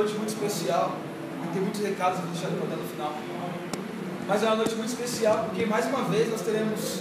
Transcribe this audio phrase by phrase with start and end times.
[0.00, 0.96] noite muito especial.
[1.52, 3.12] Tem muitos recados que deixar para no final.
[4.26, 7.00] Mas é uma noite muito especial porque mais uma vez nós teremos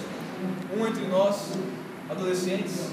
[0.75, 1.53] um entre nós,
[2.09, 2.89] adolescentes,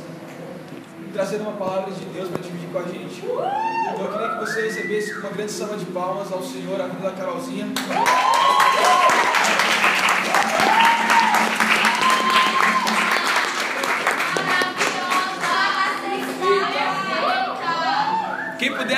[1.12, 3.24] trazendo uma palavra de Deus para dividir com a gente.
[3.24, 7.10] Então eu queria que você recebesse uma grande salva de palmas ao Senhor, a vida
[7.10, 7.66] da Carolzinha.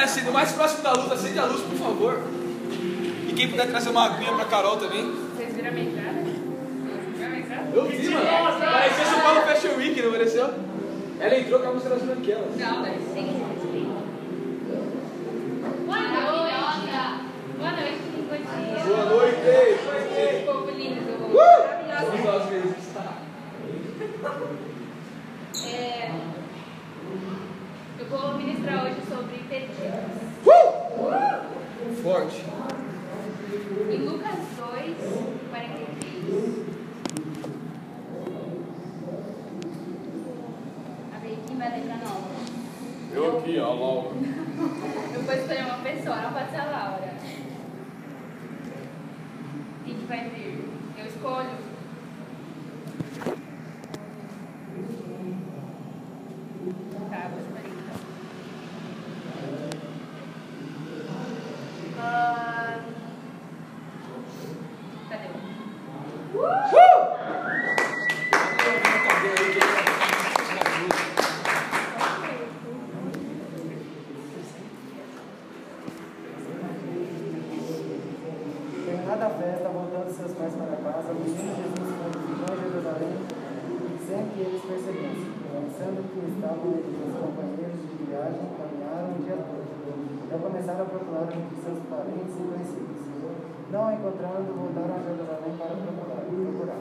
[0.09, 2.19] Acender mais próximo da luz, acende a luz, por favor.
[3.29, 5.05] E quem puder trazer uma aguinha para Carol também.
[5.37, 6.21] Vocês viram a minha entrada?
[6.23, 7.71] Viram a minha entrada?
[7.75, 8.27] Eu vi, mano.
[8.59, 10.51] Parecia São Paulo Fashion Week, não pareceu?
[11.21, 12.57] Ela entrou com a música das branquelas.
[12.57, 13.23] Não, deve ser.
[15.85, 16.79] Boa noite.
[17.59, 18.81] Boa noite, bom dia.
[18.87, 20.47] Boa noite.
[20.47, 21.01] Povo lindo.
[21.03, 21.37] Uh!
[21.37, 22.33] Somos Maravilhoso.
[22.33, 22.77] nós mesmos.
[25.67, 26.11] É,
[27.98, 29.79] eu vou ministrar hoje sobre perdidos.
[30.47, 32.03] Uh!
[32.03, 32.45] Forte.
[33.91, 34.97] Em Lucas 2,
[35.51, 36.67] 43.
[41.15, 42.25] Abre aqui vai ler pra nós.
[43.13, 44.11] Eu aqui, ó, Laura.
[45.15, 47.15] Eu vou escolher uma pessoa, não pode ser a Laura.
[49.85, 50.69] Quem que vai vir?
[50.99, 51.69] Eu escolho.
[57.11, 57.99] Tá, vou escolher então.
[62.01, 62.79] Ah,
[65.09, 65.29] Cadê?
[78.85, 83.17] Terminada a festa, voltando seus pais para casa, o menino Jesus ficou em Jerusalém,
[84.07, 89.37] sem que eles percebessem, pensando que estavam entre os companheiros de viagem, caminharam o dia
[89.37, 89.69] todo.
[90.25, 93.01] Então começaram a procurar entre seus parentes e conhecidos.
[93.73, 96.25] Não a encontrando, voltaram a Jerusalém para procurar.
[96.25, 96.81] procurar.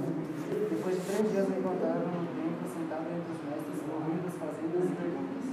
[0.70, 4.88] Depois de três dias me encontraram no templo, sentado entre os mestres, ouvindo as fazendas
[4.88, 5.46] e perguntas.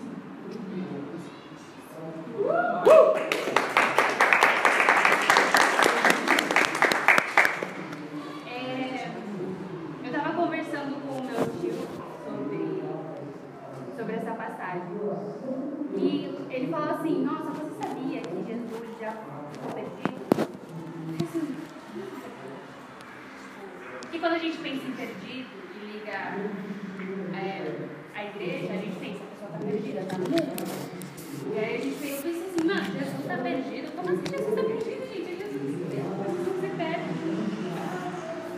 [8.47, 9.09] É,
[10.03, 11.75] eu estava conversando com o meu tio
[12.25, 12.83] sobre,
[13.97, 14.83] sobre essa passagem.
[15.97, 20.25] E ele falou assim, nossa, você sabia que Jesus já ficou perdido?
[20.37, 20.47] Eu
[21.07, 21.57] falei assim,
[24.13, 26.13] e quando a gente pensa em perdido e liga
[27.37, 31.55] é, a igreja, a gente pensa, a pessoa está perdida, está no mundo.
[31.55, 33.93] E aí a gente pensa, eu pensei assim, mano, Jesus está perdido?
[33.95, 35.33] Como assim Jesus está perdido, gente?
[35.33, 37.15] É Jesus, Jesus não se perde.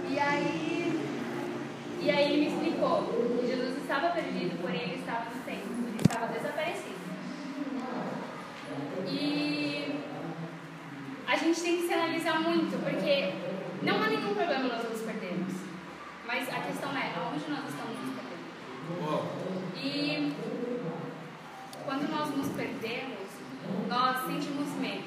[0.09, 1.01] E aí,
[2.01, 3.03] e aí ele me explicou
[3.41, 6.97] que Jesus estava perdido, porém ele estava no templo, ele estava desaparecido.
[9.09, 10.01] E
[11.27, 13.35] a gente tem que se analisar muito, porque
[13.83, 15.53] não há nenhum problema nós nos perdermos.
[16.27, 18.47] Mas a questão é, aonde nós estamos nos perdendo?
[19.77, 20.33] E
[21.85, 23.16] quando nós nos perdemos,
[23.97, 25.05] nós sentimos medo.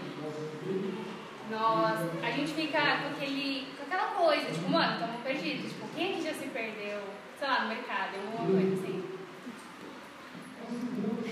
[1.52, 5.72] Nós, a gente fica com, aquele, com aquela coisa, tipo, mano, estamos perdidos.
[5.72, 7.00] Tipo, quem aqui já se perdeu,
[7.38, 9.04] sei lá, no mercado, alguma coisa assim?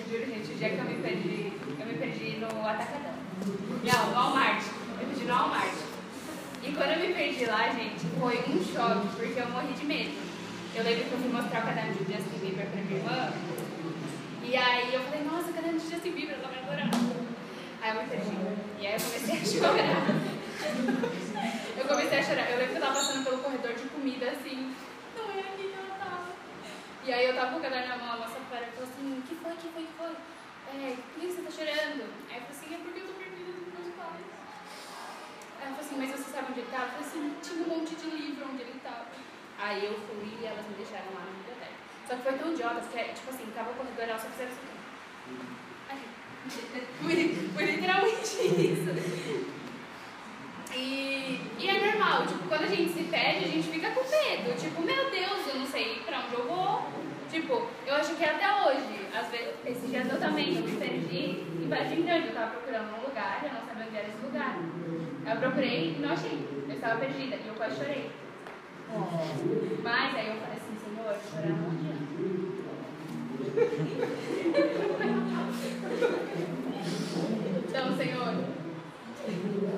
[0.09, 3.17] Juro, gente, o dia que eu me perdi, eu me perdi no Atacadão.
[3.83, 4.63] Não, no Walmart.
[4.91, 5.73] Eu perdi no Walmart.
[6.63, 10.13] E quando eu me perdi lá, gente, foi um choque, porque eu morri de medo.
[10.75, 13.33] Eu lembro que eu fui mostrar o caderno de Justin Bieber pra minha irmã.
[14.43, 17.26] E aí eu falei, nossa, caderno de Justin Bieber, ela vai adorar.
[17.81, 18.35] Aí eu me perdi.
[18.79, 20.03] E aí eu comecei a chorar.
[21.77, 22.51] Eu comecei a chorar.
[22.51, 24.75] Eu lembro que eu tava passando pelo corredor de comida assim.
[25.15, 26.27] Não é aqui que ela tava.
[27.05, 29.35] E aí eu tava com o caderno na mão, a moça para falou assim, que
[29.35, 30.13] foi, que foi, que foi?
[30.67, 32.03] É, por que você tá chorando?
[32.27, 34.27] Aí eu falei assim, é porque eu tô perdida dos meus pais.
[35.57, 36.85] Aí ela falou assim, mas você sabe onde ele tava?
[36.85, 39.05] Eu falei assim, tinha um monte de livro onde ele tava.
[39.57, 41.77] Aí eu fui e elas me deixaram lá na biblioteca.
[42.07, 44.76] Só que foi tão idiota, que tipo assim, tava o corredor, elas só fizeram assim.
[47.53, 49.47] Foi literalmente isso.
[50.73, 54.55] E, e é normal, tipo, quando a gente se perde, a gente fica com medo.
[54.57, 56.87] Tipo, meu Deus, eu não sei pra onde eu vou.
[57.29, 61.43] Tipo, eu acho que até hoje, às vezes, esses dias eu também, eu me perdi
[61.61, 62.27] em Vargem Grande.
[62.27, 64.59] Eu tava procurando um lugar, eu não sabia onde era esse lugar.
[65.25, 66.47] Eu procurei e não achei.
[66.69, 68.11] Eu estava perdida e eu quase chorei.
[69.83, 72.07] Mas aí eu falei assim, Senhor, chorar não adianta.
[77.67, 78.33] Então, Senhor.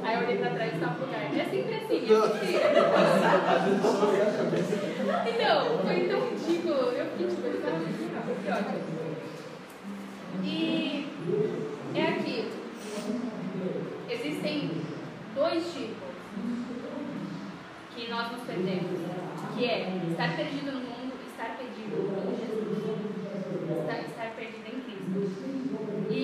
[0.03, 1.21] Aí eu olhei pra trás e estava no lugar.
[1.23, 2.59] É sempre assim, é sempre.
[5.33, 6.79] Então, foi tão ridículo.
[6.91, 8.89] Eu fiquei tipo, ele tava assim, não, que ótimo.
[10.43, 11.07] E
[11.95, 12.29] é aqui.
[15.39, 16.09] dois tipos
[17.95, 18.99] que nós nos perdemos,
[19.55, 21.95] que é estar perdido no mundo e estar perdido
[22.27, 22.77] em Jesus.
[23.79, 25.47] Estar, estar perdido em Cristo.
[26.11, 26.21] E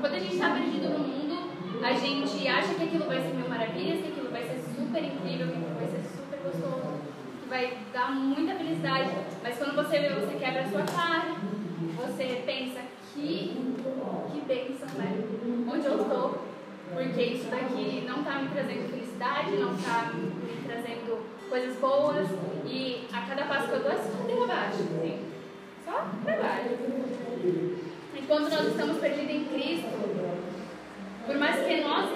[0.00, 1.50] quando a gente está perdido no mundo,
[1.82, 5.48] a gente acha que aquilo vai ser mil maravilhas, que aquilo vai ser super incrível,
[5.48, 7.00] que aquilo vai ser super gostoso,
[7.42, 9.10] que vai dar muita felicidade.
[9.42, 11.34] Mas quando você vê, você quebra a sua cara,
[11.96, 12.80] você pensa
[13.12, 13.74] que,
[14.32, 15.24] que bênção, né?
[15.68, 16.44] Onde eu estou?
[16.92, 20.32] Porque isso daqui não está me trazendo felicidade, não está me
[20.68, 22.28] trazendo coisas boas.
[22.64, 25.32] E a cada passo que eu dou é só para assim.
[25.84, 27.87] Só para baixo.
[28.28, 29.88] Quando nós estamos perdidos em Cristo,
[31.26, 32.10] por mais que nós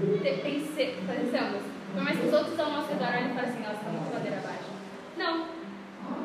[0.00, 3.90] pensemos, por mais que os outros ao nosso redor olhem e falem assim, nossa, está
[3.90, 4.70] muito ladeira abaixo.
[5.18, 5.46] Não.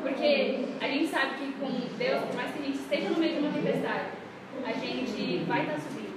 [0.00, 3.34] Porque a gente sabe que com Deus, por mais que a gente esteja no meio
[3.34, 4.04] de uma tempestade,
[4.64, 6.12] a gente vai estar tá subindo.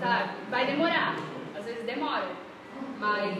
[0.00, 0.30] Sabe?
[0.50, 1.16] Vai demorar.
[1.56, 2.30] Às vezes demora.
[2.98, 3.38] Mas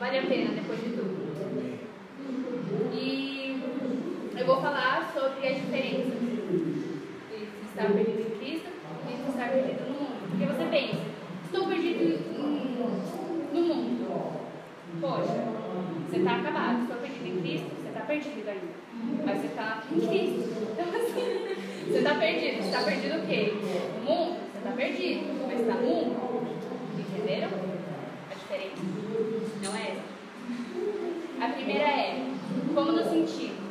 [0.00, 1.78] vale a pena depois de tudo.
[2.92, 3.62] E
[4.36, 6.37] eu vou falar sobre as diferenças
[7.78, 8.68] estar perdido em Cristo
[9.08, 10.28] e de estar perdido no mundo.
[10.28, 11.04] Porque você pensa,
[11.44, 12.18] estou perdido
[13.52, 13.98] no mundo.
[15.00, 15.44] Poxa,
[16.08, 18.78] você está acabado, estou perdido em Cristo, você está perdido ainda.
[19.24, 20.48] Mas você está em Cristo.
[20.72, 22.56] Então assim, você está perdido.
[22.56, 23.52] Você está perdido o quê?
[23.94, 24.36] No mundo?
[24.50, 25.46] Você está perdido.
[25.46, 26.16] Mas está no mundo.
[26.98, 27.50] Entenderam?
[28.28, 28.82] A diferença
[29.62, 31.44] não é essa.
[31.44, 32.26] A primeira é
[32.74, 33.68] como nos sentimos.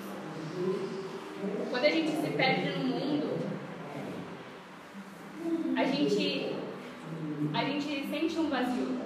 [1.69, 3.36] Quando a gente se perde no mundo,
[5.75, 6.55] a gente,
[7.53, 8.97] a gente sente um vazio.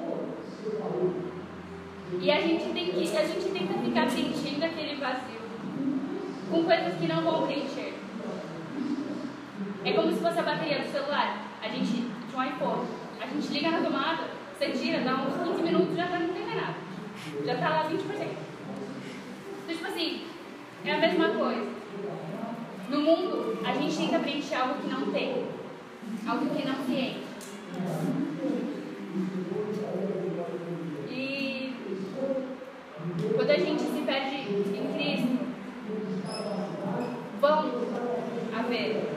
[2.22, 5.42] E a gente tem que, a gente tenta ficar sentindo aquele vazio
[6.52, 7.94] com coisas que não vão preencher.
[9.84, 11.48] É como se fosse a bateria do celular.
[11.64, 12.88] A gente, de um iPhone,
[13.22, 14.24] a gente liga na tomada,
[14.58, 16.76] você tira, dá uns 15 minutos já tá, não tem mais nada.
[17.46, 17.98] Já está lá 20%.
[19.64, 20.26] Então, tipo assim,
[20.86, 21.68] é a mesma coisa.
[22.90, 25.46] No mundo, a gente tenta preencher algo que não tem,
[26.28, 27.24] algo que não se enche.
[31.10, 31.74] E
[33.36, 35.40] quando a gente se perde em Cristo,
[37.40, 37.72] vão
[38.58, 39.10] haver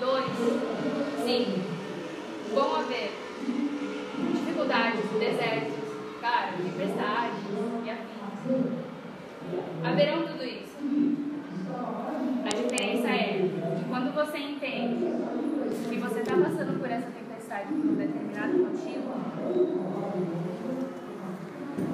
[0.00, 0.36] dores,
[1.24, 1.62] sim,
[2.54, 3.10] vão haver
[4.32, 5.74] dificuldades, desertos,
[6.20, 7.38] cara, tempestades
[7.84, 8.86] e afins.
[9.84, 10.76] Haverão tudo isso.
[12.44, 15.06] A diferença é que quando você entende
[15.88, 19.14] que você está passando por essa tempestade por um determinado motivo,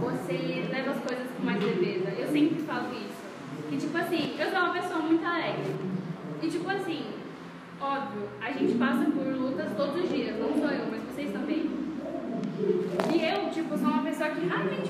[0.00, 2.10] você leva as coisas com mais leveza.
[2.10, 3.22] Eu sempre falo isso.
[3.68, 5.74] Que tipo assim, eu sou uma pessoa muito alegre.
[6.42, 7.04] E tipo assim,
[7.80, 11.70] óbvio, a gente passa por lutas todos os dias, não sou eu, mas vocês também.
[13.12, 14.88] E eu, tipo, sou uma pessoa que raramente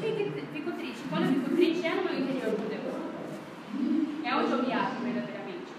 [0.52, 1.02] fico triste.
[1.10, 2.82] Quando eu fico triste, é no meu interior com Deus.
[4.24, 5.72] É onde eu me abro verdadeiramente.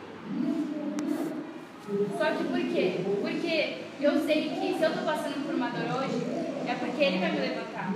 [2.17, 2.99] Só que por quê?
[3.21, 6.23] Porque eu sei que se eu estou passando por uma dor hoje,
[6.65, 7.93] é porque Ele vai me levantar.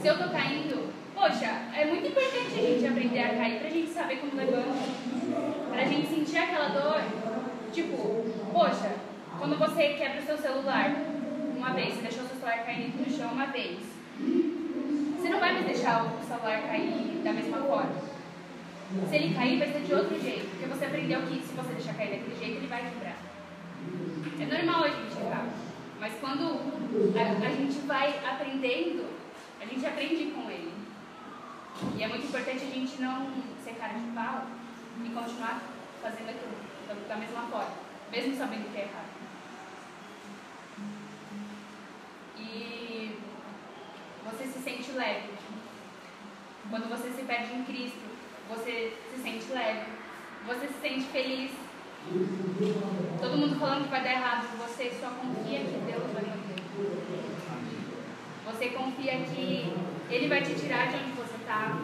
[0.00, 3.72] Se eu estou caindo, poxa, é muito importante a gente aprender a cair para a
[3.72, 4.88] gente saber como levanta.
[5.70, 7.00] Para a gente sentir aquela dor.
[7.72, 8.92] Tipo, poxa,
[9.38, 10.94] quando você quebra o seu celular,
[11.56, 13.78] uma vez, você deixou o seu celular cair no chão uma vez.
[15.16, 18.05] Você não vai mais deixar o celular cair da mesma forma.
[19.08, 20.48] Se ele cair, vai ser de outro jeito.
[20.50, 23.16] Porque você aprendeu que se você deixar cair daquele jeito, ele vai quebrar.
[24.38, 25.48] É normal a gente errar.
[25.98, 26.60] Mas quando
[27.16, 29.06] a, a gente vai aprendendo,
[29.60, 30.72] a gente aprende com ele.
[31.96, 33.28] E é muito importante a gente não
[33.64, 34.46] ser cara de pau
[35.04, 35.62] e continuar
[36.00, 37.74] fazendo aquilo da mesma forma,
[38.10, 39.16] mesmo sabendo que é errado.
[42.38, 43.18] E
[44.24, 45.30] você se sente leve.
[46.70, 48.15] Quando você se perde em Cristo,
[48.48, 49.86] você se sente leve.
[50.46, 51.50] Você se sente feliz.
[53.20, 56.46] Todo mundo falando que vai dar errado, você só confia que Deus vai fazer.
[58.46, 59.72] Você confia que
[60.08, 61.78] Ele vai te tirar de onde você está.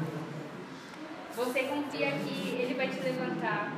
[1.34, 3.72] Você confia que Ele vai te levantar.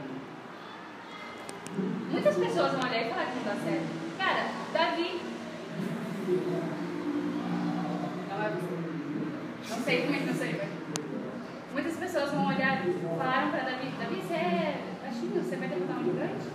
[2.10, 4.16] Muitas pessoas vão olhar e falar que não dá certo.
[4.18, 5.20] Cara, Davi.
[9.70, 10.73] Não, sei como é que não sei,
[11.74, 15.98] Muitas pessoas vão olhar e falaram para Davi, Davi, você é baixinho, você vai derrotar
[15.98, 16.46] um gigante?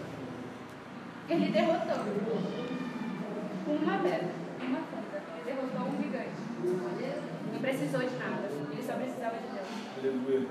[1.29, 2.05] Ele derrotou.
[3.65, 4.29] Com uma pedra,
[4.61, 5.21] uma ponta.
[5.35, 6.29] Ele derrotou um gigante.
[7.51, 8.47] Não precisou de nada.
[8.71, 9.67] Ele só precisava de Deus.
[9.97, 10.47] Aleluia.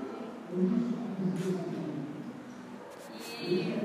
[3.41, 3.75] E,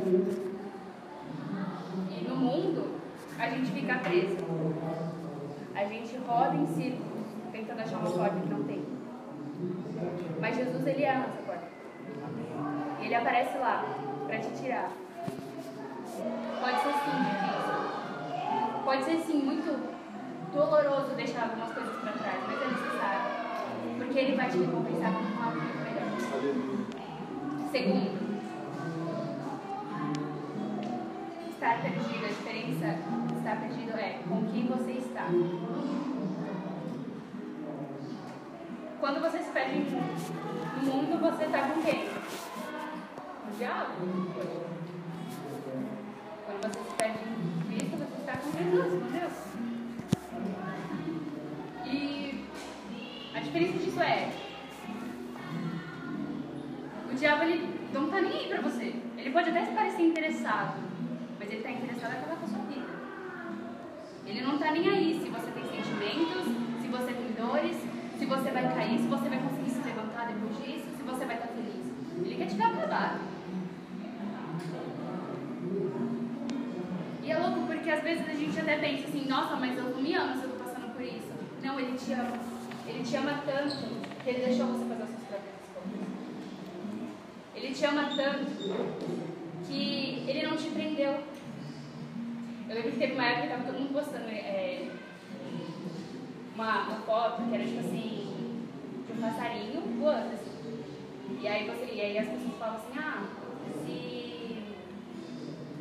[2.11, 3.01] e no mundo,
[3.39, 4.37] a gente fica preso.
[5.75, 8.84] A gente roda em círculos, tentando achar uma porta que não tem.
[10.41, 11.69] Mas Jesus, ele é a nossa porta.
[13.01, 13.85] E ele aparece lá
[14.27, 14.91] para te tirar.
[16.61, 17.65] Pode ser sim difícil.
[18.85, 19.95] Pode ser sim muito
[20.53, 23.21] doloroso deixar algumas coisas para trás, mas é necessário.
[23.99, 26.09] Porque ele vai te recompensar com algo muito melhor.
[27.71, 28.25] Segundo,
[31.51, 32.99] estar perdido, a diferença
[33.37, 35.29] estar perdido é com quem você está.
[39.05, 42.09] Quando você se perde no mundo, você está com quem?
[42.09, 43.93] O diabo.
[46.47, 49.33] Quando você se perde em Cristo, você está com Jesus, com Deus.
[51.85, 52.47] E
[53.35, 54.33] a diferença disso é
[57.13, 58.95] o diabo ele não está nem aí para você.
[59.19, 60.81] Ele pode até parecer interessado,
[61.39, 62.89] mas ele está interessado em acabar com a sua vida.
[64.25, 66.47] Ele não está nem aí se você tem sentimentos,
[66.81, 70.57] se você tem dores, se você vai cair, se você vai conseguir se levantar depois
[70.57, 71.85] disso, se você vai estar feliz.
[72.25, 73.21] Ele quer te dar acabado.
[77.23, 80.01] E é louco porque às vezes a gente até pensa assim, nossa, mas eu não
[80.01, 81.33] me amo se eu estou passando por isso.
[81.63, 82.39] Não, ele te ama.
[82.87, 83.77] Ele te ama tanto
[84.23, 86.09] que ele deixou você fazer as suas próprias escolhas.
[87.55, 89.15] Ele te ama tanto
[89.67, 91.19] que ele não te prendeu.
[92.69, 94.89] Eu lembro que teve uma época que estava todo mundo postando é,
[96.55, 98.69] uma, uma foto que era tipo assim,
[99.07, 100.55] de um passarinho voando assim.
[101.41, 103.27] E aí, você, e aí as pessoas falavam assim, ah,
[103.85, 104.63] se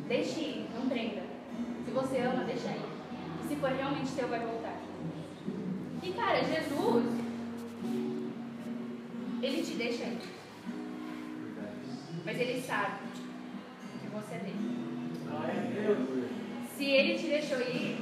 [0.08, 1.22] deixe ir, não prenda.
[1.84, 2.84] Se você ama, deixa ir.
[3.44, 4.78] E se for realmente seu, vai voltar.
[6.02, 7.04] E cara, Jesus,
[9.42, 10.18] ele te deixa ir.
[12.24, 12.98] Mas ele sabe
[14.00, 14.84] que você é dele.
[16.76, 17.98] Se ele te deixou ir,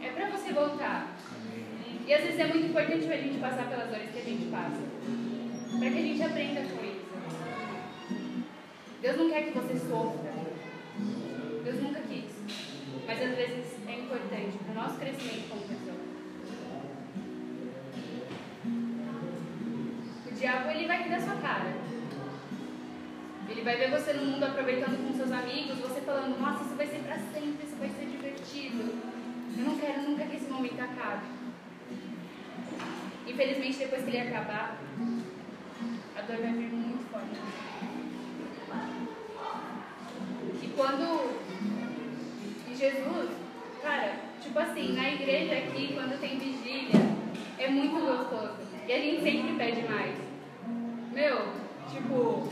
[0.00, 1.11] é pra você voltar.
[2.06, 4.82] E às vezes é muito importante a gente passar pelas dores que a gente passa.
[5.78, 7.02] Para que a gente aprenda com isso.
[9.00, 10.32] Deus não quer que você sofra.
[11.64, 12.24] Deus nunca quis.
[13.06, 15.96] Mas às vezes é importante para o nosso crescimento como pessoa.
[20.26, 21.72] O diabo ele vai rir da sua cara.
[23.48, 26.86] Ele vai ver você no mundo aproveitando com seus amigos, você falando, nossa, isso vai
[26.86, 28.94] ser para sempre, isso vai ser divertido.
[29.58, 31.41] Eu não quero nunca que esse momento acabe.
[33.26, 34.78] Infelizmente, depois que ele acabar,
[36.16, 37.40] a dor vai vir muito forte.
[40.62, 41.40] E quando.
[42.68, 43.30] E Jesus,
[43.82, 47.00] cara, tipo assim, na igreja aqui, quando tem vigília,
[47.58, 48.56] é muito gostoso.
[48.86, 50.16] E a gente sempre pede mais.
[51.12, 51.52] Meu,
[51.90, 52.48] tipo.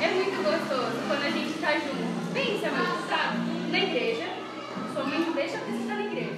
[0.00, 2.32] É muito gostoso quando a gente tá junto.
[2.32, 3.38] Pensa, meu, sabe?
[3.70, 4.35] Na igreja,
[4.96, 6.36] sua não deixa você estar na igreja.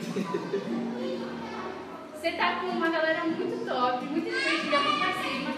[2.12, 5.50] Você tá com uma galera muito top, muito divertida, muito pra cima.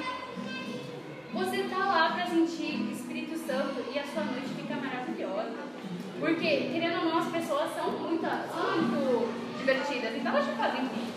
[1.33, 5.71] Você tá lá pra sentir Espírito Santo e a sua noite fica maravilhosa.
[6.19, 10.83] Porque, querendo ou não, as pessoas são muito, são muito divertidas, então elas te fazem
[10.83, 11.09] rir.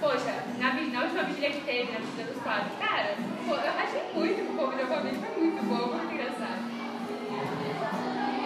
[0.00, 3.14] Poxa, na, na última vigília que teve, na vigília dos quadros, cara,
[3.46, 6.64] pô, eu achei muito que o povo da família foi muito bom, muito engraçado.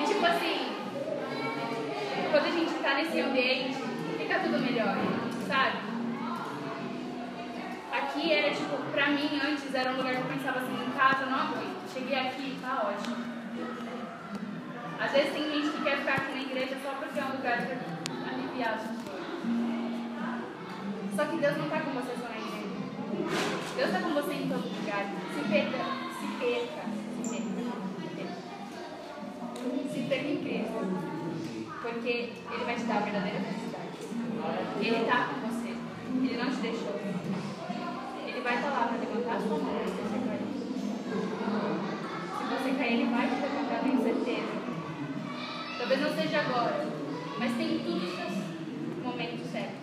[0.03, 0.68] E tipo assim,
[2.31, 3.79] quando a gente tá nesse ambiente,
[4.19, 4.97] fica tudo melhor,
[5.47, 5.79] sabe?
[7.91, 11.27] Aqui era tipo, pra mim antes era um lugar que eu pensava assim, em casa,
[11.27, 11.93] não aguento.
[11.93, 13.17] Cheguei aqui, tá ótimo.
[15.01, 17.59] Às vezes tem gente que quer ficar aqui na igreja só porque é um lugar
[17.59, 19.09] de aliviar as dores.
[21.17, 22.69] Só que Deus não está com você só na igreja.
[23.77, 25.07] Deus está com você em todo lugar.
[25.35, 25.85] Se perca,
[26.21, 26.83] se perca,
[27.25, 28.39] se perca.
[29.93, 31.18] Se perca em Cristo.
[31.89, 33.89] Porque Ele vai te dar a verdadeira felicidade.
[34.81, 35.75] Ele está com você.
[36.23, 36.95] Ele não te deixou.
[38.27, 40.49] Ele vai estar lá para levantar a sua mão se você cair.
[42.37, 44.59] Se você cair, Ele vai te levantar, tenho certeza.
[45.79, 46.87] Talvez não seja agora,
[47.39, 48.35] mas tem tudo os seus
[49.03, 49.78] momentos certos.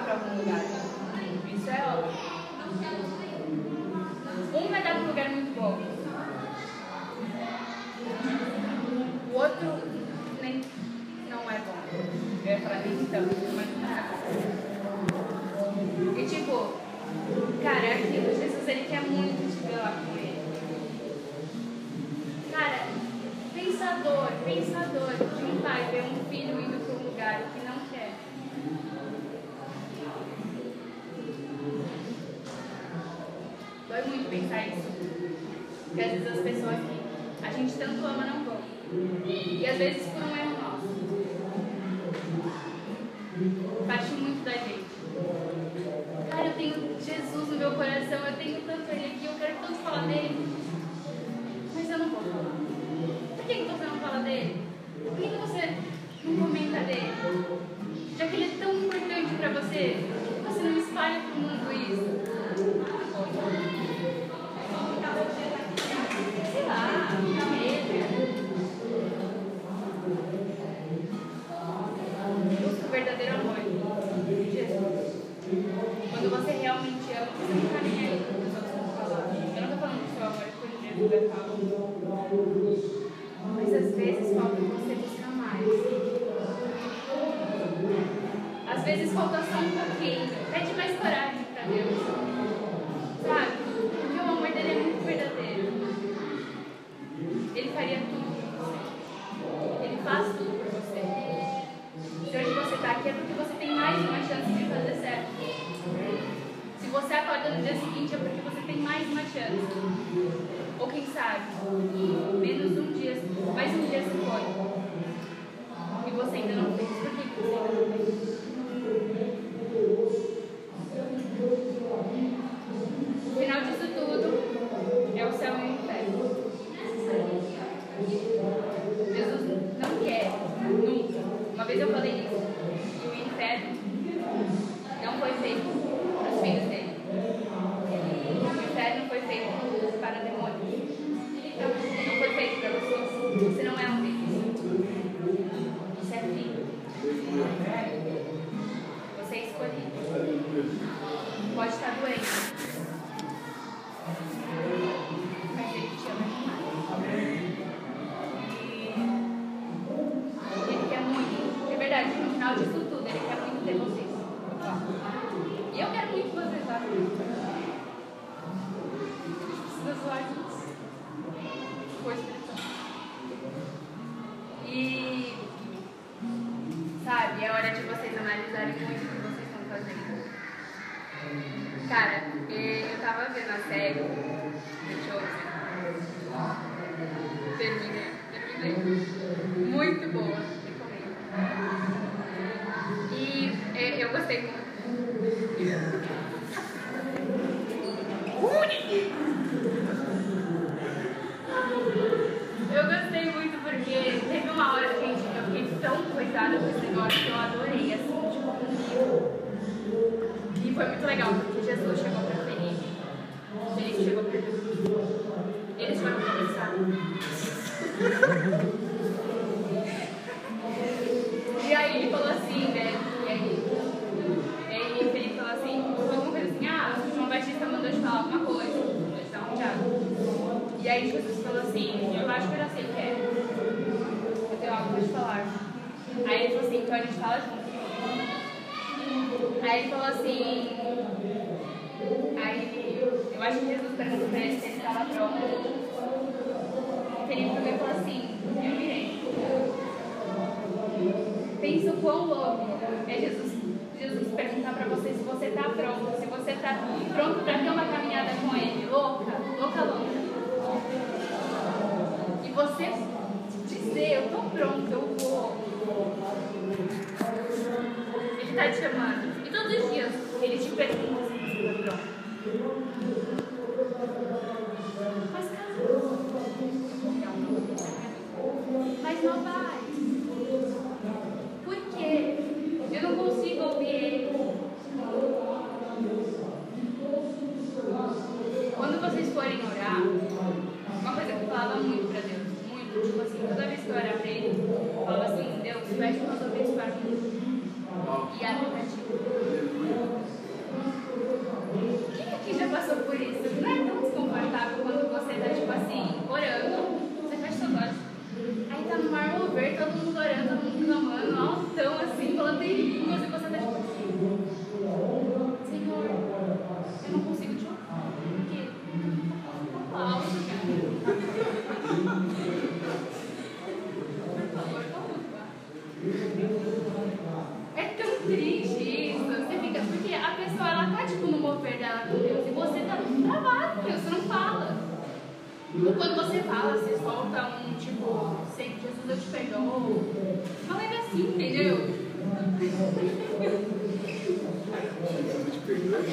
[0.00, 0.60] Para algum lugar.
[1.54, 2.21] Isso é óbvio.
[35.92, 38.56] Porque às vezes as pessoas que a gente tanto ama não vão.
[39.26, 40.56] E às vezes por um erro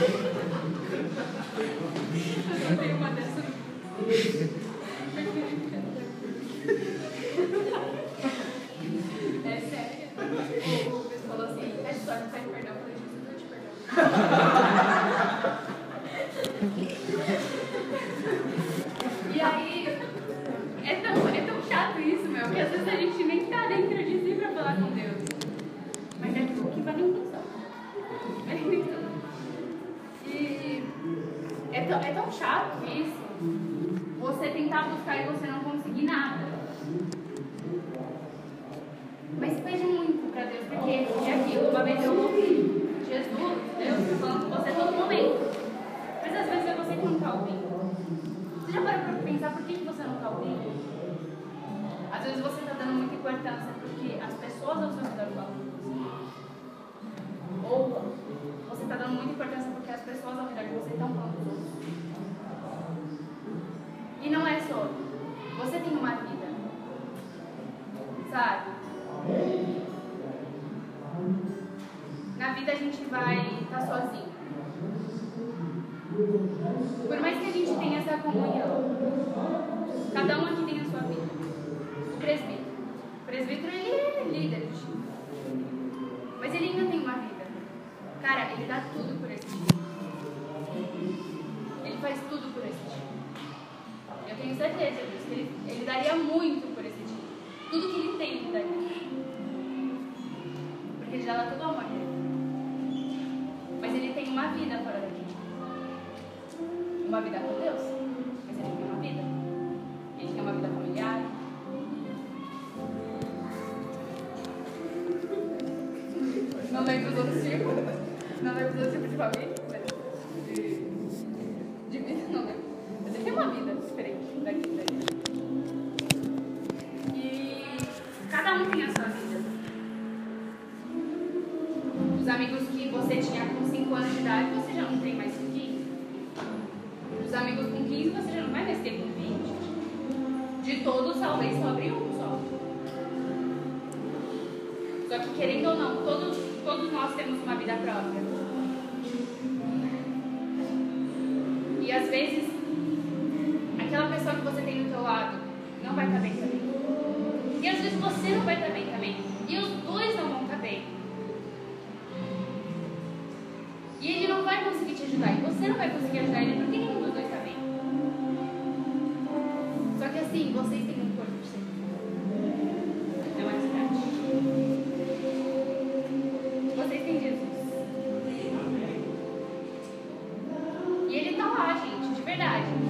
[9.45, 10.09] É sério?
[10.87, 13.73] O Luiz falou assim: a só não pede perdão quando perdão.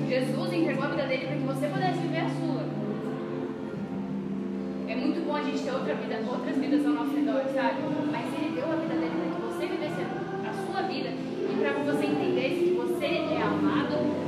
[0.09, 2.63] Jesus entregou a vida dele para que você pudesse viver a sua.
[4.87, 7.83] É muito bom a gente ter outra vida, outras vidas ao nosso redor, sabe?
[8.11, 11.73] Mas ele deu a vida dele para que você vivesse a sua vida e para
[11.73, 14.18] que você entendesse que você é amado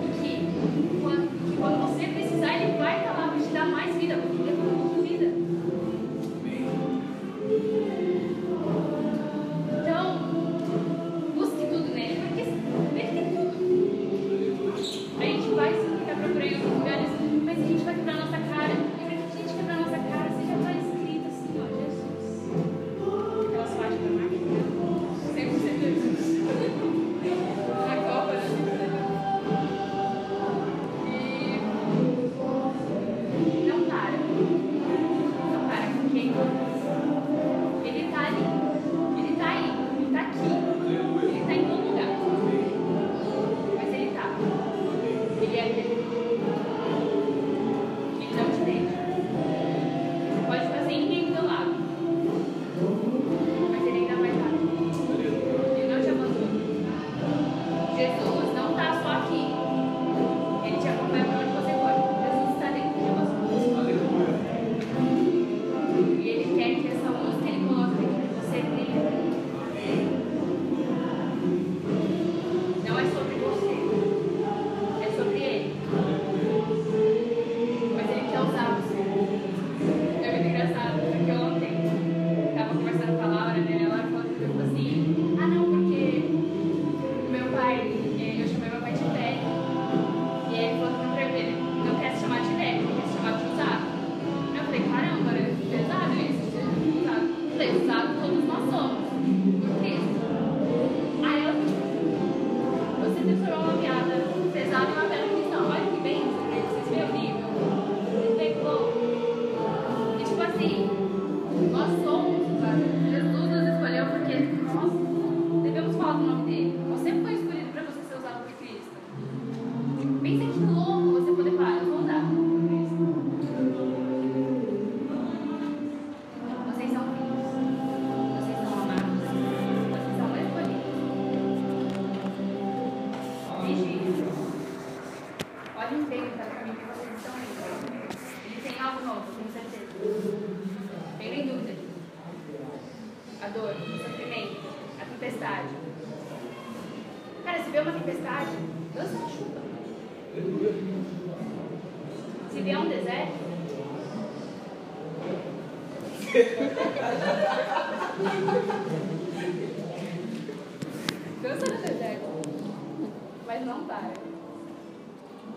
[163.66, 164.14] não para.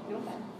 [0.08, 0.53] Não para.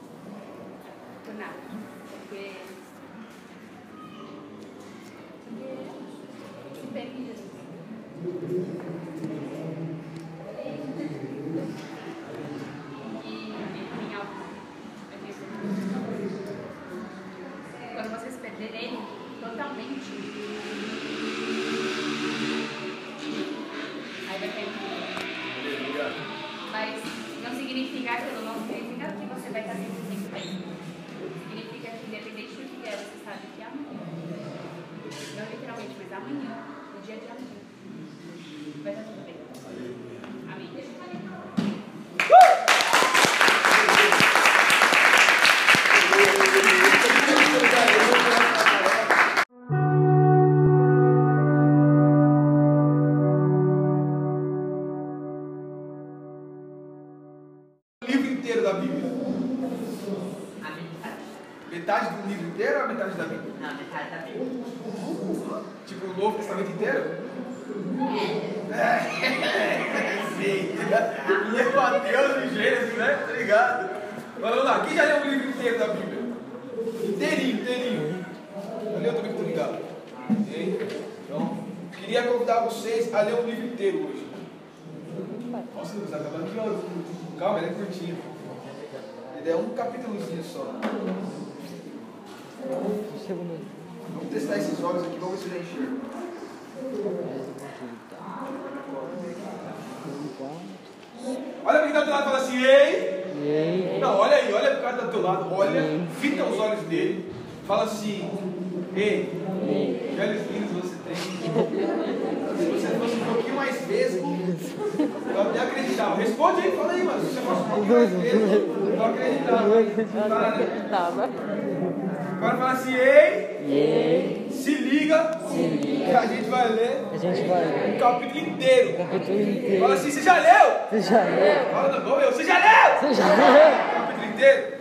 [130.95, 131.71] Você já leu?
[131.73, 133.01] Fala não, igual eu, você já leu?
[133.01, 133.35] Você já leu?
[133.35, 134.75] O capítulo inteiro?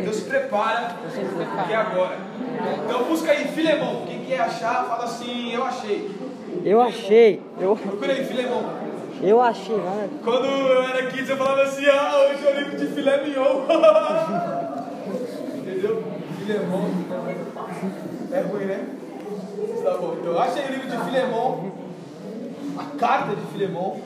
[0.00, 0.96] Então se prepara,
[1.66, 2.16] que é agora.
[2.82, 4.06] Então busca aí, Filemão.
[4.06, 6.10] Quem quer achar, fala assim, eu achei.
[6.64, 7.42] Eu achei.
[7.60, 8.72] Eu, Procura aí, Filemão.
[9.22, 10.08] eu achei, né?
[10.24, 13.66] Quando eu era kids, eu falava assim, ah, hoje é o livro de filé mignon.
[15.58, 16.04] Entendeu?
[16.38, 16.90] Filemão.
[18.32, 18.86] É ruim, né?
[19.84, 21.70] Tá bom, então eu achei o livro de Filemão.
[22.78, 24.00] A carta de Filemão.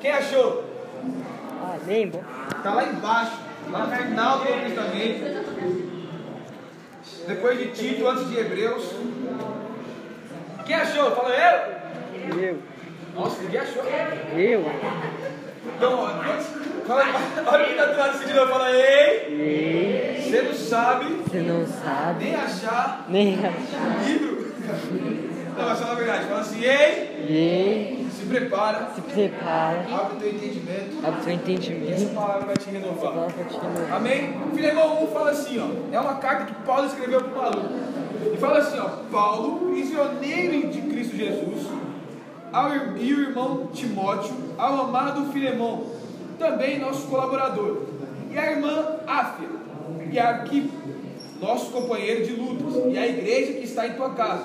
[0.00, 0.64] Quem achou?
[1.62, 2.22] Ah, lembra?
[2.62, 3.32] Tá lá embaixo,
[3.70, 5.40] lá no final do Novo Testamento.
[7.26, 8.84] Depois de Tito, antes de Hebreus.
[10.64, 11.10] Quem achou?
[11.14, 12.38] Fala eu.
[12.38, 12.58] Eu.
[13.14, 13.82] Nossa, ninguém achou.
[13.84, 14.64] Eu.
[15.76, 16.08] Então,
[16.86, 17.04] fala,
[17.46, 19.26] olha quem tá do lado de novo, fala ei.
[19.28, 20.22] Ei.
[20.30, 24.04] Você não sabe Você não sabe nem achar nem achar.
[24.06, 24.52] livro.
[25.56, 27.99] Não, mas fala a verdade, fala assim, ei, Ei.
[28.30, 29.86] Prepara, Se prepara.
[29.92, 30.98] abre o teu entendimento.
[31.06, 32.14] Abre seu Essa entendimento.
[32.14, 33.12] palavra vai te renovar.
[33.12, 33.96] Pra te renovar.
[33.96, 34.34] Amém?
[34.54, 35.94] Filemão 1 fala assim, ó.
[35.94, 37.68] É uma carta que Paulo escreveu para o maluco.
[38.32, 38.88] E fala assim, ó.
[39.10, 41.66] Paulo, prisioneiro de Cristo Jesus,
[42.52, 45.84] ao, e o irmão Timóteo, ao amado Filemão,
[46.38, 47.82] também nosso colaborador,
[48.30, 49.48] e a irmã Áfia,
[50.10, 50.72] e Arquipo,
[51.40, 54.44] nosso companheiro de lutas, e a igreja que está em tua casa.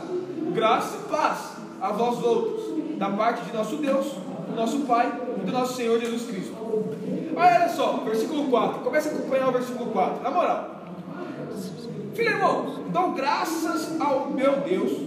[0.53, 1.37] Graça e paz
[1.81, 2.64] a vós outros,
[2.97, 4.05] da parte de nosso Deus,
[4.49, 6.55] do nosso Pai e do nosso Senhor Jesus Cristo.
[7.35, 8.79] Olha só, versículo 4.
[8.79, 10.23] Comece a acompanhar o versículo 4.
[10.23, 10.75] Na moral.
[12.15, 15.01] Filho irmão, dou graças ao meu Deus,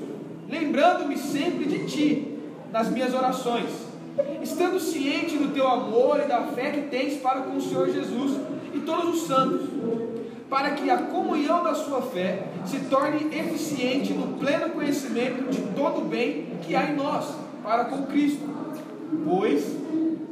[0.46, 2.38] lembrando-me sempre de ti
[2.70, 3.70] nas minhas orações,
[4.42, 8.38] estando ciente do teu amor e da fé que tens para com o Senhor Jesus
[8.74, 9.68] e todos os santos,
[10.51, 16.03] para que a comunhão da sua fé se torne eficiente no pleno conhecimento de todo
[16.03, 17.35] o bem que há em nós,
[17.68, 18.48] para com Cristo.
[19.26, 19.62] Pois,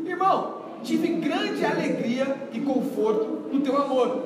[0.06, 4.22] irmão, tive grande alegria e conforto no teu amor,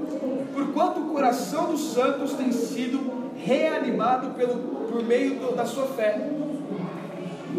[0.54, 3.00] porquanto o coração dos santos tem sido
[3.36, 4.54] reanimado pelo,
[4.88, 6.30] por meio do- da sua fé.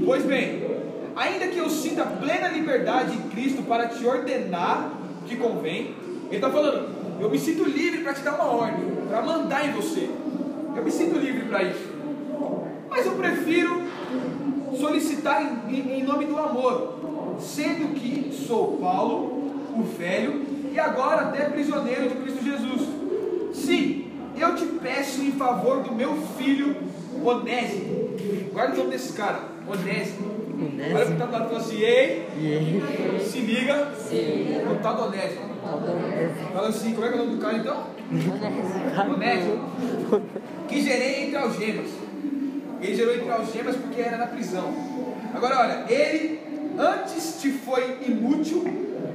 [0.06, 0.64] Pois bem,
[1.18, 4.90] ainda que eu sinta plena liberdade em Cristo para te ordenar
[5.22, 5.94] o que convém,
[6.28, 6.88] ele está falando,
[7.20, 10.10] eu me sinto livre para te dar uma ordem, para mandar em você.
[10.78, 11.92] Eu me sinto livre para isso.
[12.90, 13.82] Mas eu prefiro
[14.78, 21.46] solicitar em, em, nome do amor, sendo que sou Paulo, o velho, e agora até
[21.46, 22.82] prisioneiro de Cristo Jesus.
[23.54, 24.08] Sim,
[24.38, 26.76] eu te peço em favor do meu filho
[27.24, 28.12] Onésimo.
[28.54, 30.32] Guarda o nome desse cara, Onésimo.
[30.94, 32.28] Olha que tá do lado e fala assim, ei,
[33.26, 33.92] se liga,
[34.68, 35.52] no tal do Onésimo.
[36.54, 37.84] Fala assim, como é que é o nome do cara então?
[39.14, 39.72] Onésimo.
[40.68, 42.01] Que gerei entre algemas.
[42.82, 44.74] Ele gerou entre algemas porque era na prisão.
[45.34, 46.40] Agora olha, ele
[46.78, 48.64] antes te foi inútil,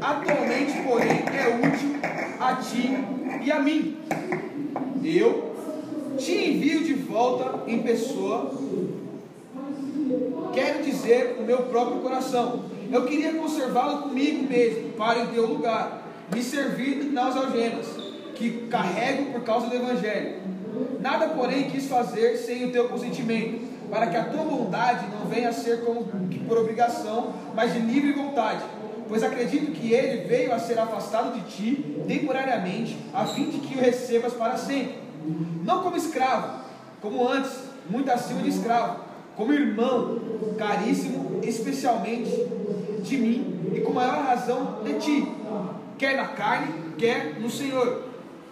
[0.01, 1.97] atualmente, porém, é útil
[2.41, 2.97] a ti
[3.45, 3.97] e a mim.
[5.05, 5.55] Eu
[6.17, 8.53] te envio de volta em pessoa.
[10.53, 12.65] Quero dizer o meu próprio coração.
[12.91, 17.87] Eu queria conservá-lo comigo mesmo, para em teu lugar, me servir nas algemas,
[18.35, 20.37] que carrego por causa do Evangelho.
[21.01, 23.61] Nada, porém, quis fazer sem o teu consentimento,
[23.91, 26.05] para que a tua bondade não venha a ser como
[26.49, 28.63] por obrigação, mas de livre vontade.
[29.09, 33.79] Pois acredito que ele veio a ser afastado de ti temporariamente, a fim de que
[33.79, 34.97] o recebas para sempre.
[35.65, 36.61] Não como escravo,
[37.01, 37.53] como antes,
[37.89, 39.01] muito acima de escravo,
[39.37, 40.19] como irmão,
[40.59, 42.31] caríssimo, especialmente
[43.03, 45.29] de mim, e com maior razão de ti,
[45.99, 48.06] quer na carne, quer no Senhor.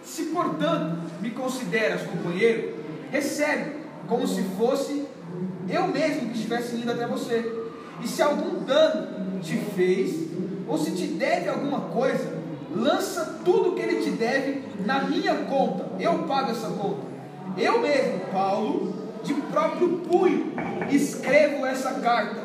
[0.05, 2.75] Se, portanto, me consideras companheiro,
[3.11, 3.71] recebe
[4.07, 5.05] como se fosse
[5.67, 7.63] eu mesmo que estivesse indo até você.
[8.01, 10.27] E se algum dano te fez,
[10.67, 12.33] ou se te deve alguma coisa,
[12.75, 15.85] lança tudo que ele te deve na minha conta.
[15.99, 17.01] Eu pago essa conta.
[17.57, 20.53] Eu mesmo, Paulo, de próprio punho,
[20.91, 22.35] escrevo essa carta.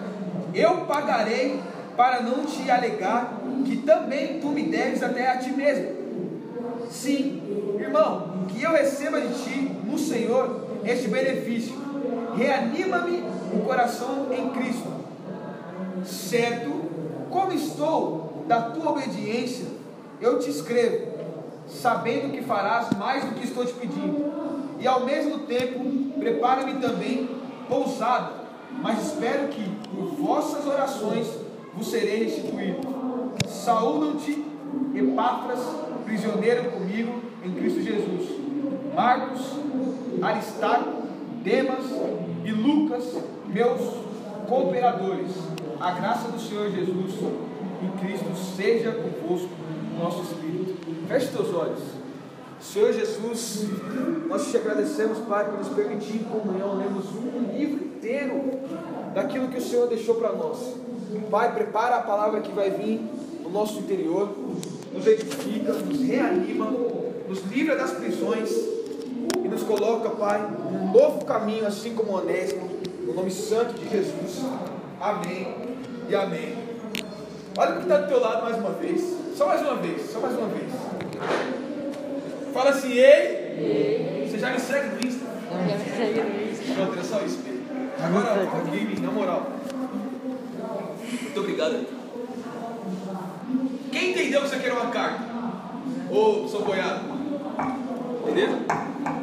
[0.55, 1.61] Eu pagarei
[1.97, 6.01] para não te alegar que também tu me deves até a ti mesmo.
[6.91, 7.43] Sim,
[7.91, 11.75] irmão, que eu receba de ti, no Senhor, este benefício.
[12.37, 14.89] Reanima-me o coração em Cristo.
[16.05, 16.71] Certo,
[17.29, 19.67] como estou da tua obediência,
[20.21, 21.09] eu te escrevo,
[21.69, 24.31] sabendo que farás mais do que estou te pedindo.
[24.79, 25.81] E ao mesmo tempo,
[26.19, 27.29] prepara-me também
[27.69, 28.33] pousada,
[28.81, 29.63] mas espero que,
[29.95, 31.27] por vossas orações,
[31.75, 32.89] vos serei restituído.
[33.47, 34.47] Saúdam-te,
[34.95, 35.61] Epáfras,
[36.05, 38.29] prisioneiro comigo em Cristo Jesus.
[38.95, 39.41] Marcos,
[40.23, 41.03] Aristarco,
[41.43, 41.85] Demas
[42.45, 43.81] e Lucas, meus
[44.49, 45.31] cooperadores.
[45.81, 47.15] A graça do Senhor Jesus
[47.83, 49.49] em Cristo seja convosco,
[49.99, 50.77] nosso Espírito.
[51.09, 51.81] Feche teus olhos.
[52.61, 53.67] Senhor Jesus,
[54.29, 58.61] nós te agradecemos, Pai, por nos permitir em comunhão lermos um livro inteiro
[59.15, 60.77] daquilo que o Senhor deixou para nós.
[61.31, 63.01] Pai, prepara a palavra que vai vir
[63.43, 64.29] no nosso interior,
[64.93, 66.67] nos edifica, nos reanima,
[67.31, 72.69] nos livra das prisões e nos coloca, Pai, num novo caminho, assim como Onésimo,
[73.07, 74.45] no nome santo de Jesus.
[75.01, 75.55] Amém
[76.09, 76.57] e amém.
[77.57, 79.17] Olha o que está do teu lado mais uma vez.
[79.37, 80.73] Só mais uma vez, só mais uma vez.
[82.53, 84.29] Fala assim, ei!
[84.29, 85.27] Você já me segue no Insta?
[86.75, 87.61] Pronto, era só isso, Pedro.
[88.03, 89.47] Agora, aqui na moral.
[91.23, 91.87] Muito obrigado.
[93.93, 95.31] Quem entendeu que isso aqui era uma carta?
[96.11, 97.10] Ô, sou boiado.
[98.23, 98.59] Entendeu?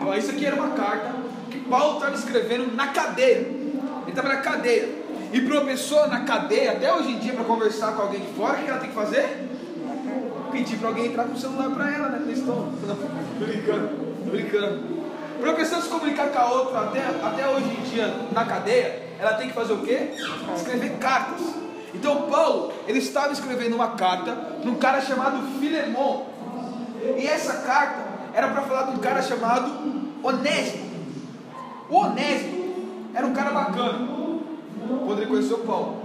[0.05, 1.11] Ó, isso aqui era uma carta
[1.49, 3.37] que Paulo estava escrevendo na cadeia.
[3.37, 4.89] Ele estava na cadeia.
[5.31, 8.33] E para uma pessoa na cadeia, até hoje em dia, para conversar com alguém de
[8.33, 9.49] fora, o que ela tem que fazer?
[10.51, 12.21] Pedir para alguém entrar com o celular para ela, né?
[12.25, 12.71] Eles estão.
[13.39, 13.89] Brincando,
[14.25, 14.97] brincando.
[15.39, 19.03] Para uma pessoa se comunicar com a outra, até, até hoje em dia, na cadeia,
[19.19, 20.13] ela tem que fazer o quê?
[20.55, 21.41] Escrever cartas.
[21.93, 26.25] Então Paulo, ele estava escrevendo uma carta para um cara chamado Filemon.
[27.17, 29.73] E essa carta era para falar de um cara chamado
[30.21, 30.85] Onésimo.
[31.89, 32.75] O Onésimo
[33.15, 34.07] era um cara bacana.
[35.05, 36.03] Quando ele conheceu Paulo.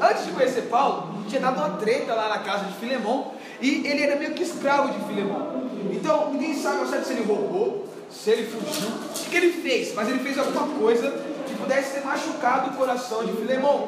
[0.00, 3.34] Antes de conhecer Paulo, tinha dado uma treta lá na casa de Filemon.
[3.60, 5.68] E ele era meio que escravo de Filemon.
[5.92, 9.94] Então ninguém sabe ao certo se ele roubou, se ele fugiu, o que ele fez.
[9.94, 11.10] Mas ele fez alguma coisa
[11.46, 13.86] que pudesse ter machucado o coração de Filemon.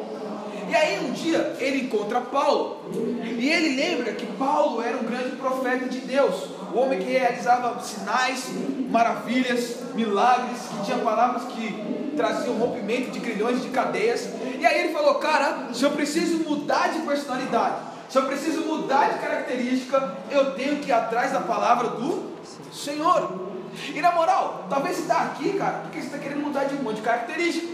[0.69, 5.37] E aí um dia ele encontra Paulo e ele lembra que Paulo era um grande
[5.37, 8.51] profeta de Deus, o homem que realizava sinais,
[8.89, 14.29] maravilhas, milagres, que tinha palavras que traziam rompimento de grilhões de cadeias.
[14.59, 17.77] E aí ele falou: Cara, se eu preciso mudar de personalidade,
[18.09, 22.33] se eu preciso mudar de característica, eu tenho que ir atrás da palavra do
[22.73, 23.53] Senhor.
[23.95, 26.83] E na moral, talvez você está aqui, cara, porque você está querendo mudar de um
[26.83, 27.67] monte de característica.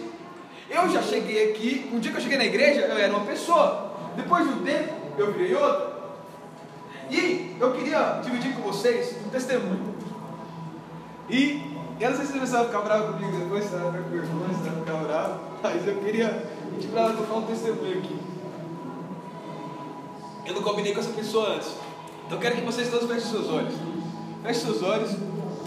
[0.70, 3.92] Eu já cheguei aqui, um dia que eu cheguei na igreja, eu era uma pessoa.
[4.14, 5.87] Depois de um tempo, eu virei outra.
[7.10, 9.94] E eu queria dividir com vocês um testemunho.
[11.28, 14.10] E eu não sei se você vai ficar bravo comigo depois, você vai ficar com
[14.10, 15.40] vergonha, você vai ficar bravo.
[15.62, 18.16] Mas eu queria Pedi pra ela um testemunho aqui.
[20.46, 21.74] Eu não combinei com essa pessoa antes.
[22.24, 23.74] Então eu quero que vocês todos fechem seus olhos.
[24.44, 25.16] Feche seus olhos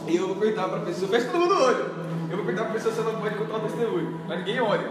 [0.08, 1.12] e eu vou perguntar pra pessoa.
[1.12, 1.86] Feche todo mundo o olho.
[2.30, 4.22] Eu vou perguntar pra pessoa se ela pode contar um testemunho.
[4.26, 4.90] Mas ninguém olha.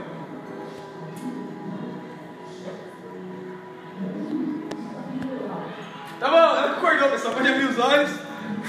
[6.20, 7.32] Tá bom, ela concordou, pessoal.
[7.32, 8.10] Pode abrir os olhos.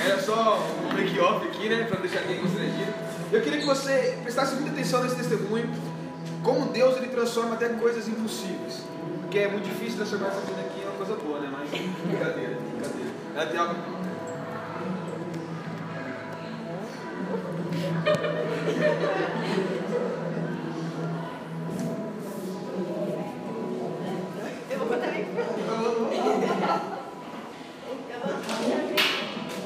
[0.05, 0.57] Era só
[0.89, 1.83] um make-off aqui, né?
[1.83, 2.93] Pra deixar ninguém constrangido.
[3.29, 5.69] Eu queria que você prestasse muita atenção nesse testemunho.
[6.41, 8.85] Como Deus ele transforma até coisas impossíveis.
[9.23, 11.49] Porque é muito difícil transformar essa vida aqui em uma coisa boa, né?
[11.51, 13.11] Mas brincadeira, brincadeira.
[13.35, 13.75] Ela tem algo.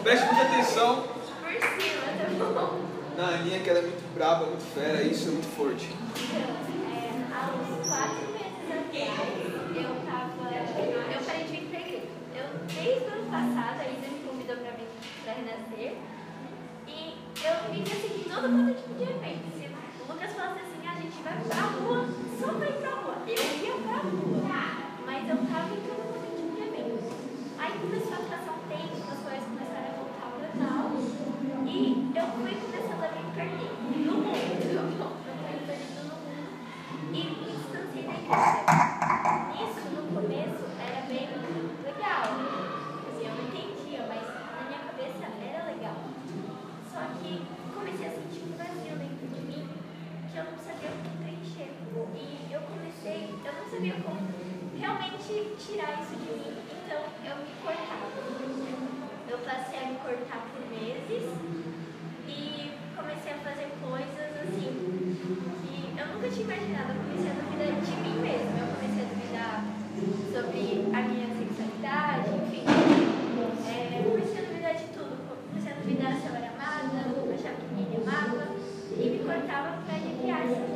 [0.06, 2.06] Preste muita atenção por cima,
[2.38, 2.80] tá bom?
[3.18, 5.90] na Aninha, que ela é muito braba, muito fera, isso é muito forte.
[5.90, 6.46] É,
[7.34, 9.34] há uns quatro meses atrás,
[9.74, 10.46] eu tava.
[11.10, 12.06] Eu parei de vir pra igreja.
[12.38, 14.90] Eu, desde o ano passado, a Isa me convidou pra vir
[15.24, 15.98] pra renascer.
[16.86, 19.50] E eu vim assim, todo mundo tipo de evento.
[19.58, 19.66] Se
[20.06, 22.06] o Lucas falasse assim, "Ah, a gente vai pra rua,
[22.40, 23.16] só pra ir pra rua.
[23.26, 24.46] Eu ia pra rua.
[25.04, 27.10] Mas eu tava em todo mundo tipo de evento.
[27.58, 31.55] Aí começou a passar um tempo, as coisas começaram a voltar ao normal.
[31.68, 33.74] E eu fui começando a me perder
[34.06, 34.30] no mundo.
[34.30, 36.50] Eu fui perdendo no mundo.
[37.10, 38.62] E me distanciei da igreja.
[39.66, 41.26] Isso, no começo, era bem
[41.84, 42.24] legal.
[43.10, 45.98] Assim, eu não entendia, mas na minha cabeça era legal.
[46.92, 47.42] Só que
[47.74, 49.68] comecei a sentir um vazio dentro de mim
[50.32, 51.74] que eu não sabia como preencher.
[52.14, 54.22] E eu comecei, eu não sabia como
[54.78, 56.58] realmente tirar isso de mim.
[56.86, 58.06] Então eu me cortava.
[59.28, 61.34] Eu passei a me cortar por meses
[62.28, 64.74] e comecei a fazer coisas assim
[65.62, 66.98] que eu nunca tinha imaginado.
[66.98, 68.58] Eu comecei a duvidar de mim mesma.
[68.58, 69.54] Eu comecei a duvidar
[70.34, 72.66] sobre a minha sexualidade, enfim.
[73.70, 75.14] É, eu comecei a duvidar de tudo.
[75.30, 77.06] Comecei a duvidar se eu era amada,
[77.38, 78.58] achava que ninguém amava
[78.98, 80.75] e me cortava para aliviar essa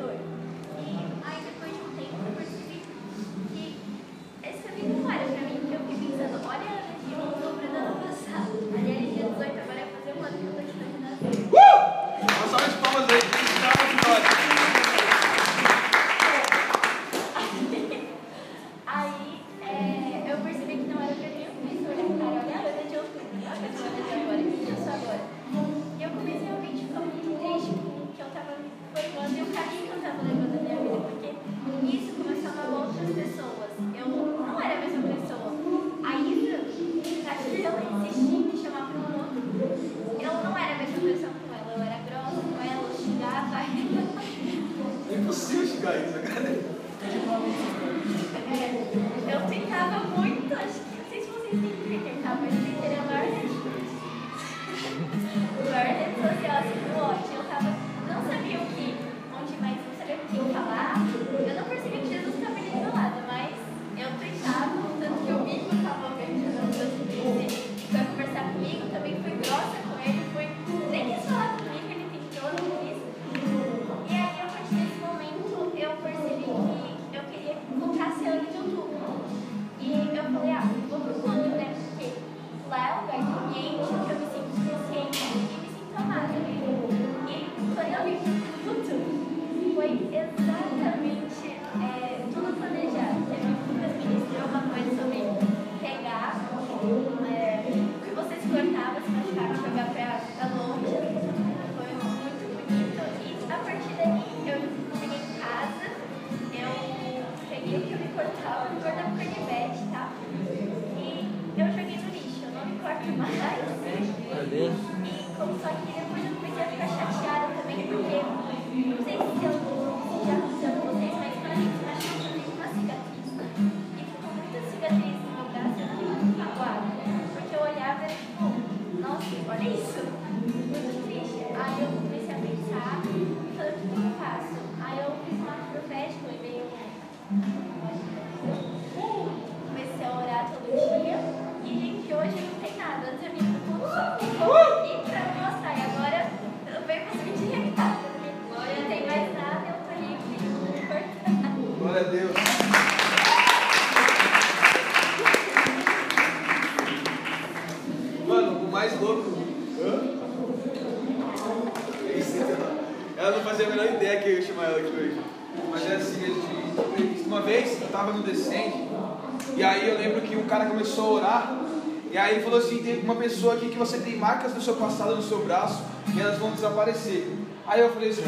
[174.20, 175.82] marcas do seu passado no seu braço
[176.13, 177.28] e elas vão desaparecer.
[177.65, 178.24] Aí eu falei assim: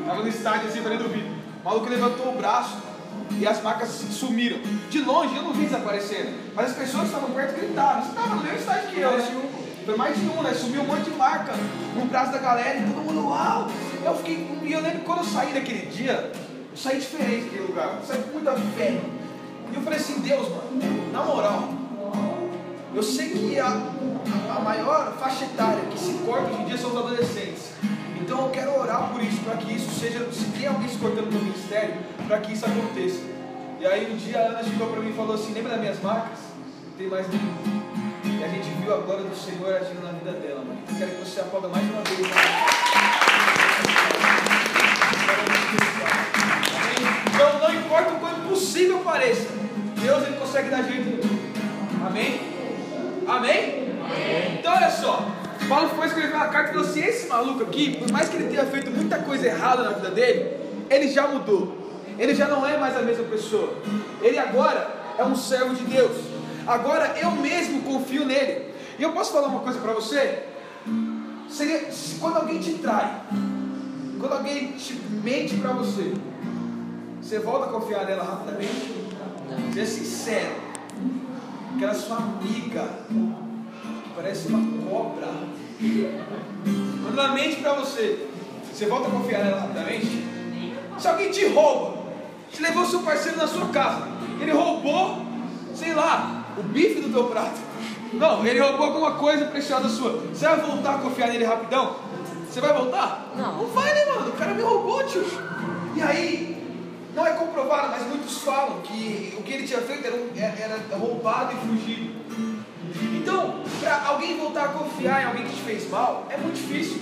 [0.00, 1.28] Estava no estádio assim, falei: duvido.
[1.62, 2.78] O maluco levantou o braço
[3.38, 4.58] e as marcas sumiram.
[4.88, 8.02] De longe eu não vi desaparecendo, mas as pessoas que estavam perto gritaram.
[8.02, 9.50] Você estava no mesmo estádio que eu, né?
[9.84, 10.52] Foi mais de um, né?
[10.52, 11.54] Sumiu um monte de marca
[11.96, 13.68] no braço da galera e todo mundo, uau!
[14.04, 16.32] Eu fiquei, e eu lembro quando eu saí daquele dia,
[16.70, 19.00] eu saí diferente daquele lugar, eu saí com muita fé.
[19.72, 21.68] E eu falei assim, Deus, mano, na moral,
[22.94, 23.68] eu sei que a,
[24.50, 27.72] a maior faixa etária que se corta hoje em dia são os adolescentes.
[28.20, 31.32] Então eu quero orar por isso, para que isso seja, se tem alguém se cortando
[31.32, 31.94] no ministério,
[32.26, 33.20] para que isso aconteça.
[33.80, 36.02] E aí um dia a Ana chegou para mim e falou assim, lembra das minhas
[36.02, 36.38] marcas?
[36.86, 37.80] Não tem mais nenhum.
[38.38, 40.78] E a gente viu a glória do Senhor agindo na vida dela, mano.
[40.88, 42.20] Eu quero que você aplauda mais uma vez.
[47.34, 49.48] Então não importa o quanto possível pareça,
[50.00, 51.26] Deus ele consegue dar jeito.
[52.06, 52.40] Amém?
[53.26, 53.79] Amém?
[54.58, 55.26] Então olha só,
[55.68, 58.48] Paulo foi escrever uma carta e falou assim: esse maluco aqui, por mais que ele
[58.48, 60.56] tenha feito muita coisa errada na vida dele,
[60.88, 61.78] ele já mudou.
[62.18, 63.72] Ele já não é mais a mesma pessoa.
[64.20, 66.16] Ele agora é um servo de Deus.
[66.66, 68.74] Agora eu mesmo confio nele.
[68.98, 70.42] E eu posso falar uma coisa para você?
[71.48, 71.88] Seria,
[72.20, 73.22] quando alguém te trai,
[74.18, 74.94] quando alguém te
[75.24, 76.12] mente para você,
[77.20, 79.08] você volta a confiar nela rapidamente?
[79.72, 80.54] Seja sincero.
[81.74, 83.39] Aquela sua amiga, que
[84.20, 85.28] parece uma cobra,
[85.78, 88.28] quando ela mente para você,
[88.70, 90.26] você volta a confiar nela rapidamente?
[90.98, 92.02] Se alguém te rouba,
[92.52, 94.08] te levou seu parceiro na sua casa,
[94.38, 95.24] ele roubou,
[95.74, 97.58] sei lá, o bife do teu prato.
[98.12, 100.10] Não, ele roubou alguma coisa preciosa sua.
[100.34, 101.96] Você vai voltar a confiar nele rapidão?
[102.46, 103.32] Você vai voltar?
[103.36, 103.56] Não.
[103.56, 104.28] Não vai, né, mano?
[104.28, 105.24] O cara me roubou, tio.
[105.96, 106.62] E aí,
[107.14, 111.54] não é comprovado, mas muitos falam que o que ele tinha feito era, era roubado
[111.54, 112.19] e fugido.
[113.16, 117.00] Então, para alguém voltar a confiar em alguém que te fez mal, é muito difícil.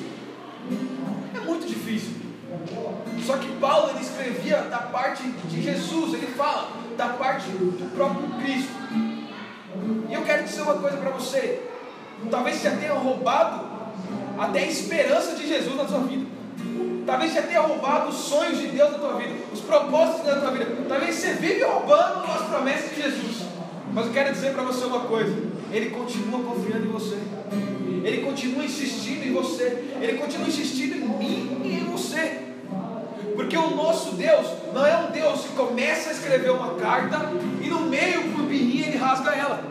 [1.35, 2.13] É muito difícil.
[3.25, 8.29] Só que Paulo ele escrevia da parte de Jesus, ele fala da parte do próprio
[8.41, 8.73] Cristo.
[10.09, 11.63] E eu quero dizer uma coisa para você.
[12.31, 13.67] Talvez você tenha roubado
[14.39, 16.27] até a esperança de Jesus na sua vida.
[17.07, 20.51] Talvez você tenha roubado os sonhos de Deus na tua vida, os propósitos na tua
[20.51, 20.67] vida.
[20.89, 23.47] Talvez você vive roubando as promessas de Jesus.
[23.93, 25.35] Mas eu quero dizer para você uma coisa:
[25.71, 27.19] Ele continua confiando em você.
[28.05, 29.85] Ele continua insistindo em você.
[30.01, 32.43] Ele continua insistindo em mim e em você.
[33.35, 37.31] Porque o nosso Deus não é um Deus que começa a escrever uma carta
[37.63, 39.63] e no meio, por birrinha, ele rasga ela.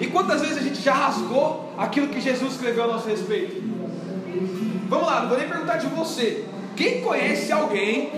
[0.00, 3.62] E quantas vezes a gente já rasgou aquilo que Jesus escreveu a nosso respeito?
[4.88, 6.44] Vamos lá, não vou nem perguntar de você.
[6.76, 8.10] Quem conhece alguém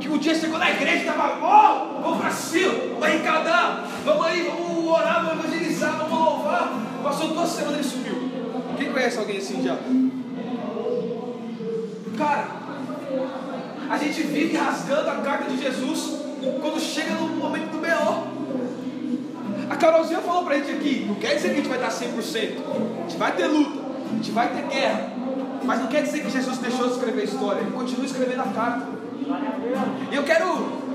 [0.00, 4.26] que um dia chegou na igreja e estava, ó, vamos pra cima, vamos arrecadar, vamos
[4.26, 6.39] aí, vamos orar, vamos evangelizar, vamos louvar.
[9.10, 9.76] Conhece alguém assim já?
[12.16, 12.46] Cara,
[13.90, 16.20] a gente vive rasgando a carta de Jesus
[16.60, 18.40] quando chega no momento do B.O.
[19.68, 22.58] A Carolzinha falou pra gente aqui, não quer dizer que a gente vai estar 100%,
[22.98, 23.80] a gente vai ter luta,
[24.10, 25.12] a gente vai ter guerra,
[25.64, 28.46] mas não quer dizer que Jesus deixou de escrever a história, ele continua escrevendo a
[28.46, 28.86] carta.
[30.10, 30.46] E eu quero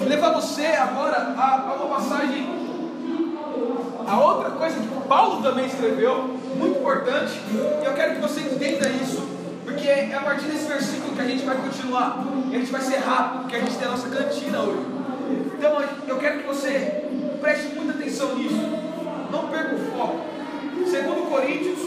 [0.02, 2.50] levar você agora a, a uma passagem,
[4.08, 8.90] a outra coisa que Paulo também escreveu, muito importante, e eu quero que você entenda
[8.90, 9.28] isso,
[9.64, 12.82] porque é a partir desse versículo que a gente vai continuar, e a gente vai
[12.82, 14.86] ser rápido, porque a gente tem a nossa cantina hoje.
[15.58, 17.04] Então eu quero que você
[17.42, 18.62] preste muita atenção nisso,
[19.32, 20.20] não perca o foco.
[20.90, 21.80] Segundo Coríntios,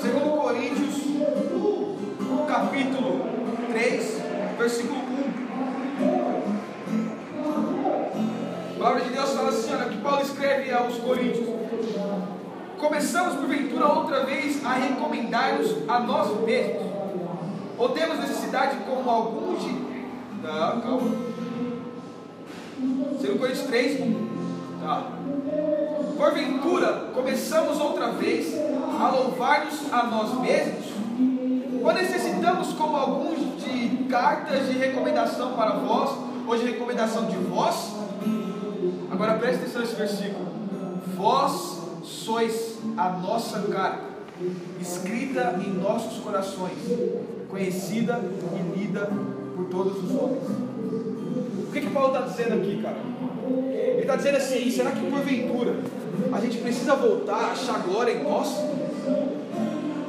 [0.00, 0.94] segundo Coríntios,
[2.46, 3.26] capítulo
[3.72, 4.20] 3,
[4.58, 5.33] versículo 1.
[10.04, 11.48] Paulo escreve aos Coríntios.
[12.78, 16.82] Começamos porventura outra vez a recomendar-nos a nós mesmos.
[17.78, 19.74] Ou temos necessidade como alguns de.
[20.42, 21.10] Tá, calma.
[22.78, 24.28] 2 Coríntios 3, 1.
[24.82, 25.04] Tá.
[26.18, 28.54] Porventura, começamos outra vez
[29.00, 30.84] a louvar-nos a nós mesmos?
[31.82, 36.10] Ou necessitamos como alguns de cartas de recomendação para vós,
[36.46, 38.03] ou de recomendação de vós?
[39.10, 40.46] Agora preste atenção nesse versículo.
[41.16, 44.04] Vós sois a nossa carta,
[44.80, 46.78] escrita em nossos corações,
[47.48, 48.20] conhecida
[48.52, 49.10] e lida
[49.56, 50.42] por todos os homens.
[51.68, 52.96] O que, que Paulo está dizendo aqui, cara?
[53.48, 55.76] Ele está dizendo assim: será que porventura
[56.32, 58.48] a gente precisa voltar a achar glória em nós?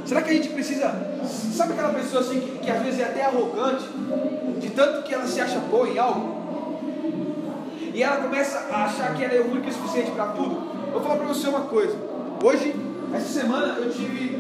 [0.06, 0.94] Será que a gente precisa.
[1.26, 3.86] Sabe aquela pessoa assim que, que às vezes é até arrogante,
[4.60, 6.35] de tanto que ela se acha boa em algo?
[7.96, 10.92] E ela começa a achar que ela é única e suficiente para tudo.
[10.92, 11.96] Vou falar para você uma coisa.
[12.44, 12.76] Hoje,
[13.14, 14.36] essa semana, eu tive.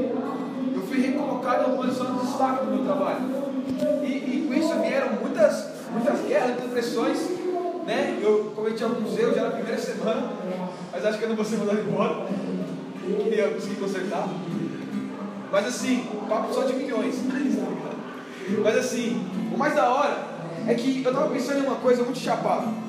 [0.76, 3.20] Eu fui recolocado em uma posição de destaque no meu trabalho.
[4.04, 7.18] E, e com isso vieram muitas, muitas guerras, muitas pressões.
[7.86, 8.20] Né?
[8.22, 10.34] Eu cometi alguns erros já na primeira semana,
[10.92, 12.28] mas acho que eu não vou ser mandado embora.
[13.08, 14.28] E eu consegui consertar.
[15.50, 17.16] Mas assim, papo só de milhões.
[18.62, 20.18] Mas assim, o mais da hora
[20.68, 22.84] é que eu estava pensando em uma coisa muito chapada.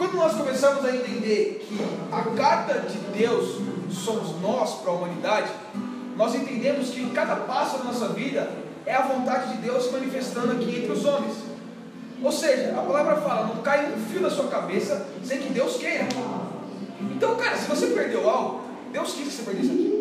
[0.00, 1.78] Quando nós começamos a entender que
[2.10, 3.58] a carta de Deus
[3.90, 5.50] somos nós para a humanidade,
[6.16, 8.50] nós entendemos que cada passo da nossa vida
[8.86, 11.34] é a vontade de Deus se manifestando aqui entre os homens.
[12.22, 15.76] Ou seja, a palavra fala, não cai um fio da sua cabeça sem que Deus
[15.76, 16.08] queira.
[17.14, 20.00] Então, cara, se você perdeu algo, Deus quis que você perdesse aquilo.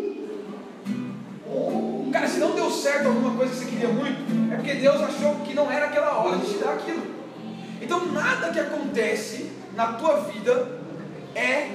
[2.13, 5.35] Cara, se não deu certo alguma coisa que você queria muito, é porque Deus achou
[5.45, 7.03] que não era aquela hora de te dar aquilo.
[7.81, 10.67] Então, nada que acontece na tua vida
[11.33, 11.69] é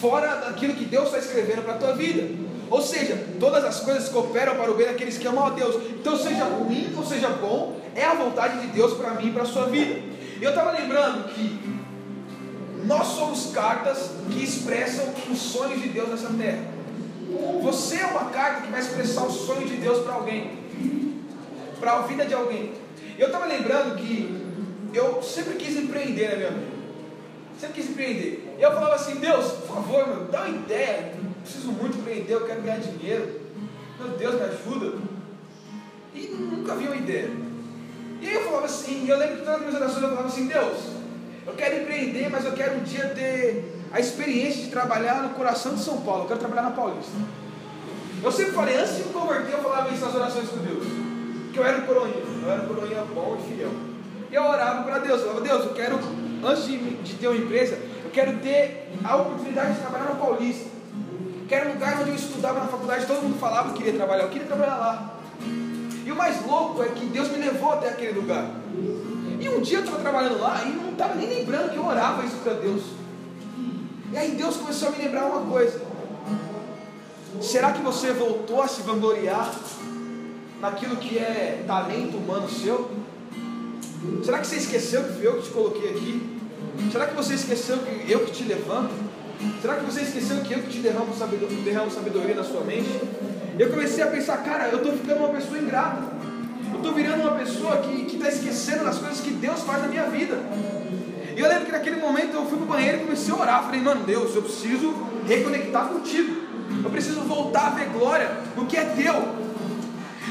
[0.00, 2.28] fora daquilo que Deus está escrevendo para a tua vida.
[2.68, 5.76] Ou seja, todas as coisas cooperam para o bem daqueles que amam a Deus.
[5.90, 9.44] Então, seja ruim ou seja bom, é a vontade de Deus para mim e para
[9.44, 10.02] a sua vida.
[10.40, 11.60] Eu estava lembrando que
[12.86, 16.64] nós somos cartas que expressam os sonhos de Deus nessa terra.
[17.62, 20.58] Você é uma carta que vai expressar o sonho de Deus para alguém,
[21.78, 22.72] para a vida de alguém.
[23.16, 24.42] Eu estava lembrando que
[24.92, 26.71] eu sempre quis empreender na minha vida.
[27.62, 28.56] Sempre quis empreender.
[28.58, 31.12] E eu falava assim, Deus, por favor, meu, dá uma ideia.
[31.44, 33.40] Preciso muito empreender, eu quero ganhar dinheiro.
[34.00, 34.98] Meu Deus, me ajuda.
[36.12, 37.30] E nunca vi uma ideia.
[38.20, 40.48] E aí eu falava assim, eu lembro que todas as minhas orações eu falava assim,
[40.48, 40.76] Deus,
[41.46, 45.76] eu quero empreender, mas eu quero um dia ter a experiência de trabalhar no coração
[45.76, 46.24] de São Paulo.
[46.24, 47.12] Eu quero trabalhar na Paulista.
[48.24, 50.84] Eu sempre falei, antes de me converter, eu falava isso nas orações com Deus.
[51.52, 52.24] Que eu era um coroinha.
[52.42, 53.70] Eu era um coroinha bom e fiel.
[54.32, 55.20] E eu orava para Deus.
[55.20, 56.00] Eu falava, Deus, eu quero,
[56.42, 60.70] antes de, de ter uma empresa, eu quero ter a oportunidade de trabalhar na Paulista.
[61.48, 64.24] Quero um lugar onde eu estudava na faculdade, todo mundo falava que queria trabalhar.
[64.24, 65.20] Eu queria trabalhar lá.
[66.04, 68.50] E o mais louco é que Deus me levou até aquele lugar.
[69.40, 72.24] E um dia eu estava trabalhando lá e não estava nem lembrando que eu orava
[72.24, 72.82] isso para Deus.
[74.12, 75.80] E aí Deus começou a me lembrar uma coisa.
[77.40, 79.52] Será que você voltou a se vangloriar
[80.60, 82.90] naquilo que é talento humano seu?
[84.24, 86.38] Será que você esqueceu que fui eu que te coloquei aqui?
[86.90, 88.92] Será que você esqueceu que eu que te levanto?
[89.60, 93.00] Será que você esqueceu que eu que te derramo sabedoria, derramo sabedoria na sua mente?
[93.58, 96.02] Eu comecei a pensar, cara, eu estou ficando uma pessoa ingrata.
[96.72, 100.04] Eu estou virando uma pessoa que está esquecendo das coisas que Deus faz na minha
[100.04, 100.38] vida.
[101.36, 103.64] E eu lembro que naquele momento eu fui pro banheiro e comecei a orar.
[103.64, 104.94] Falei, mano, Deus, eu preciso
[105.26, 106.42] reconectar contigo.
[106.82, 109.14] Eu preciso voltar a ver glória no que é teu.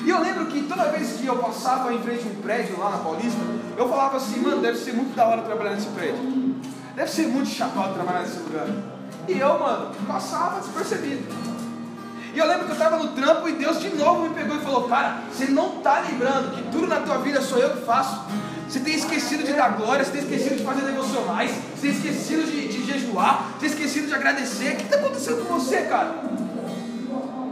[0.04, 2.92] E eu lembro que toda vez que eu passava em frente a um prédio lá
[2.92, 3.40] na Paulista,
[3.78, 6.56] eu falava assim, mano, deve ser muito da hora trabalhar nesse prédio.
[6.96, 8.68] Deve ser muito chapado trabalhar nesse lugar.
[9.28, 11.24] E eu, mano, passava despercebido.
[12.34, 14.62] E eu lembro que eu estava no trampo e Deus de novo me pegou e
[14.62, 18.22] falou: Cara, você não está lembrando que tudo na tua vida sou eu que faço.
[18.68, 22.50] Você tem esquecido de dar glória, você tem esquecido de fazer devocionais, você tem esquecido
[22.50, 24.74] de, de jejuar, você tem esquecido de agradecer.
[24.74, 26.24] O que está acontecendo com você, cara?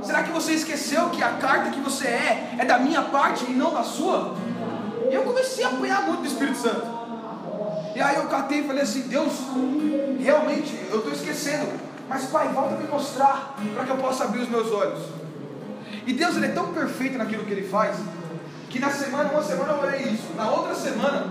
[0.04, 3.54] Será que você esqueceu que a carta que você é é da minha parte e
[3.54, 4.36] não da sua?
[5.10, 6.88] E eu comecei a apanhar muito do Espírito Santo.
[7.96, 9.34] E aí eu catei e falei assim: Deus,
[10.20, 11.68] realmente eu estou esquecendo.
[12.08, 15.00] Mas pai, volta a me mostrar para que eu possa abrir os meus olhos.
[16.08, 17.98] E Deus ele é tão perfeito naquilo que ele faz
[18.70, 20.34] que na semana, uma semana eu orei isso.
[20.36, 21.28] Na outra semana,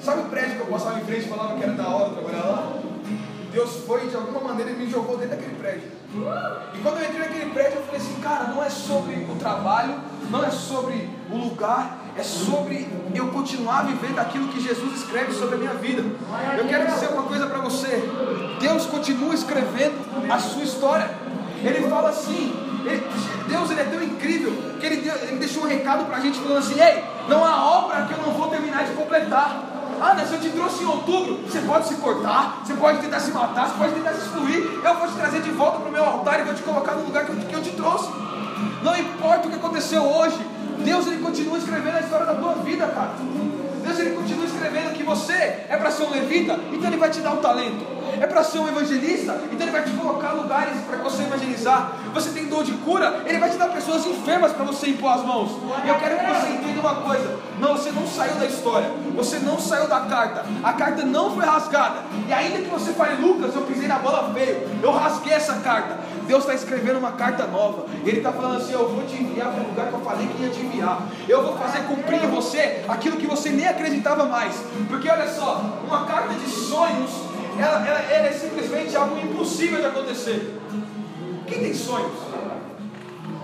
[0.00, 2.44] sabe o prédio que eu passava em frente e falava que era da hora trabalhar
[2.44, 2.78] lá?
[3.52, 5.90] Deus foi de alguma maneira e me jogou dentro daquele prédio.
[6.14, 9.94] E quando eu entrei naquele prédio, eu falei assim, cara, não é sobre o trabalho,
[10.30, 15.54] não é sobre o lugar, é sobre eu continuar vivendo aquilo que Jesus escreve sobre
[15.54, 16.02] a minha vida.
[16.58, 18.02] Eu quero dizer uma coisa para você:
[18.60, 19.94] Deus continua escrevendo
[20.30, 21.10] a sua história.
[21.64, 22.52] Ele fala assim:
[22.84, 23.06] ele,
[23.48, 26.38] Deus ele é tão incrível que ele, deu, ele deixou um recado para a gente
[26.38, 29.71] falando assim: Ei, não há obra que eu não vou terminar de completar.
[30.04, 33.30] Ah, se eu te trouxe em outubro, você pode se cortar, você pode tentar se
[33.30, 34.80] matar, você pode tentar se excluir.
[34.82, 37.04] Eu vou te trazer de volta para o meu altar e vou te colocar no
[37.04, 38.10] lugar que eu, que eu te trouxe.
[38.82, 40.44] Não importa o que aconteceu hoje,
[40.84, 43.12] Deus ele continua escrevendo a história da tua vida, cara.
[43.80, 45.34] Deus ele continua escrevendo que você
[45.68, 47.91] é para ser um levita, então ele vai te dar um talento.
[48.22, 51.90] É para ser um evangelista, então ele vai te colocar lugares para você evangelizar.
[52.14, 55.24] Você tem dor de cura, ele vai te dar pessoas enfermas para você impor as
[55.24, 55.50] mãos.
[55.84, 59.40] E eu quero que você entenda uma coisa: não, você não saiu da história, você
[59.40, 61.96] não saiu da carta, a carta não foi rasgada.
[62.28, 65.98] E ainda que você fale, Lucas, eu pisei na bola feio, eu rasguei essa carta.
[66.26, 67.86] Deus está escrevendo uma carta nova.
[68.04, 70.42] Ele está falando assim: Eu vou te enviar para o lugar que eu falei que
[70.44, 71.02] ia te enviar.
[71.28, 74.54] Eu vou fazer cumprir em você aquilo que você nem acreditava mais.
[74.88, 77.10] Porque olha só, uma carta de sonhos,
[77.58, 80.58] ela, ela, ela é simplesmente algo impossível de acontecer.
[81.46, 82.12] Quem tem sonhos?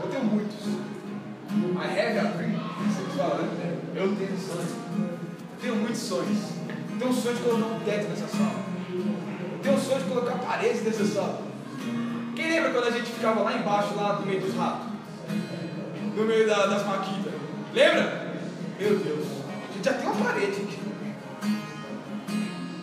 [0.02, 0.56] Eu tenho muitos.
[1.78, 1.84] A.
[1.88, 3.76] Vocês falam, né?
[3.94, 4.70] Eu tenho sonhos.
[5.60, 6.38] Tenho muitos sonhos.
[6.98, 8.54] Tenho um sonho de colocar um teto nessa sala.
[9.62, 11.42] Tenho um sonho de colocar paredes nessa sala.
[12.34, 14.86] Quem lembra quando a gente ficava lá embaixo, lá no meio dos ratos?
[16.16, 17.32] No meio da- das maquitas?
[17.74, 18.34] Lembra?
[18.80, 19.26] Meu Deus.
[19.68, 20.67] A gente já tem uma parede.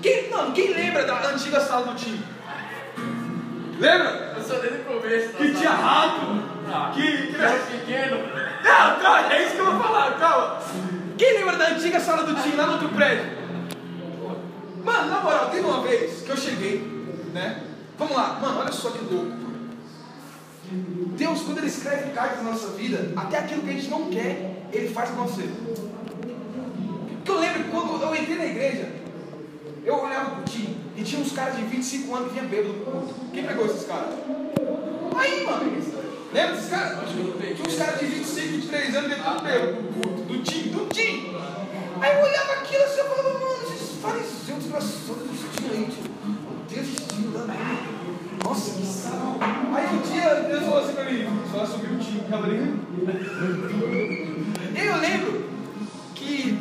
[0.05, 2.23] Quem, mano, quem lembra da antiga sala do time?
[3.79, 4.35] Lembra?
[4.37, 5.29] Eu sou desde o começo.
[5.29, 6.43] Que tinha rato.
[6.71, 7.35] Ah, Que, que...
[7.35, 8.17] era pequeno.
[8.17, 10.61] Não, calma, é isso que eu vou falar, calma.
[11.17, 13.31] Quem lembra da antiga sala do time lá no outro prédio?
[14.83, 16.87] Mano, na moral, teve uma vez que eu cheguei,
[17.33, 17.63] né?
[17.97, 19.31] Vamos lá, mano, olha só que louco.
[21.17, 24.67] Deus, quando Ele escreve cartas na nossa vida, até aquilo que a gente não quer,
[24.71, 25.49] Ele faz acontecer.
[27.15, 29.04] Porque eu lembro quando eu entrei na igreja,
[29.85, 32.85] eu olhava pro time e tinha uns caras de 25 anos que vinham bêbado no
[32.85, 33.13] culto.
[33.31, 34.15] Quem pegou esses caras?
[35.15, 35.71] Aí, mano,
[36.33, 37.09] lembra desses caras?
[37.09, 40.85] Tinha uns caras de 25, 23 anos vinham tudo bêbado no culto, do time, do
[40.87, 41.35] time.
[42.01, 45.25] Aí eu olhava aquilo assim, eu falava, mano, esses fariseus desgraçados
[45.71, 46.15] aí, tio.
[46.67, 47.45] Deus, esse time da.
[48.43, 49.37] Nossa, que sal.
[49.73, 52.79] Aí um dia Deus falou assim pra mim, só subir o time, cabrinho.
[54.75, 55.45] E eu lembro
[56.15, 56.59] que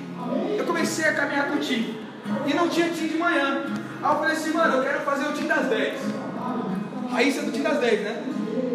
[0.59, 2.04] eu comecei a caminhar com o time.
[2.47, 3.65] E não tinha time de manhã.
[4.03, 6.01] Aí eu falei assim, mano, eu quero fazer o time das 10.
[7.13, 8.25] Aí isso é do time das 10, né?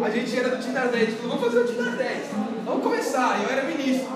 [0.02, 0.94] A gente era do time das 10.
[0.94, 2.26] A gente falou, vamos fazer o time das 10.
[2.64, 3.40] Vamos começar.
[3.42, 4.08] Eu era ministro.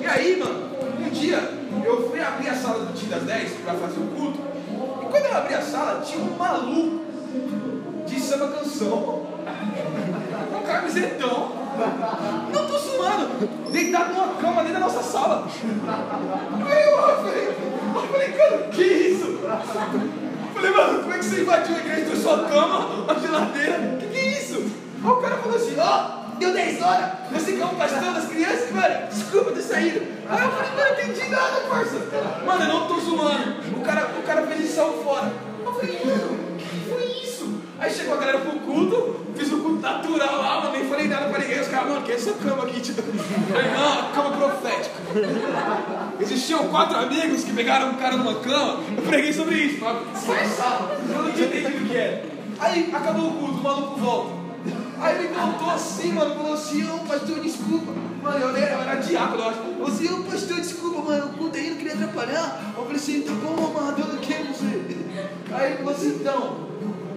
[0.00, 1.38] E aí, mano, um dia
[1.84, 4.40] eu fui abrir a sala do time das 10 para fazer o culto.
[5.02, 7.00] E quando eu abri a sala, tinha um maluco
[8.06, 9.26] de samba canção.
[10.70, 11.52] Camisetão.
[12.52, 13.70] Não tô sumando.
[13.70, 15.46] Deitado numa cama dentro da nossa sala.
[15.46, 17.48] Aí eu, falei,
[17.94, 19.26] eu falei, cara, que isso?
[19.26, 23.96] Eu falei, mano, como é que você invadiu a igreja com sua cama, a geladeira?
[23.98, 24.70] Que que é isso?
[25.02, 28.26] Aí o cara falou assim, ó, deu 10 horas, você que é um pastor das
[28.26, 30.06] crianças, mano, desculpa ter saído.
[30.28, 31.96] Aí eu falei, não entendi nada, parça.
[32.44, 33.78] Mano, eu não tô zoando.
[33.78, 35.32] O cara, o cara fez isso fora.
[35.64, 36.49] Eu falei, mano,
[37.80, 41.30] Aí chegou a galera pro culto, fiz o culto natural lá, mano, nem falei nada
[41.30, 41.60] pra ninguém.
[41.60, 42.78] Os caras, mano, que é essa cama aqui?
[42.90, 44.96] Tipo, eu não, cama profética.
[46.20, 50.88] Existiam quatro amigos que pegaram um cara numa cama, eu preguei sobre isso, mas disfarçado,
[51.08, 52.22] eu não tinha entendido o que era.
[52.58, 54.40] Aí acabou o culto, o maluco volta.
[55.00, 57.92] Aí ele voltou assim, mano, falou assim, ô pastor, desculpa.
[58.22, 59.58] Mano, eu era, eu era diácono, eu acho.
[59.58, 62.74] Falou assim, ô pastor, desculpa, mano, o culto aí não queria atrapalhar.
[62.76, 64.82] Eu falei assim, tá bom, amador do que você?
[65.52, 66.69] Aí ele falou assim, então,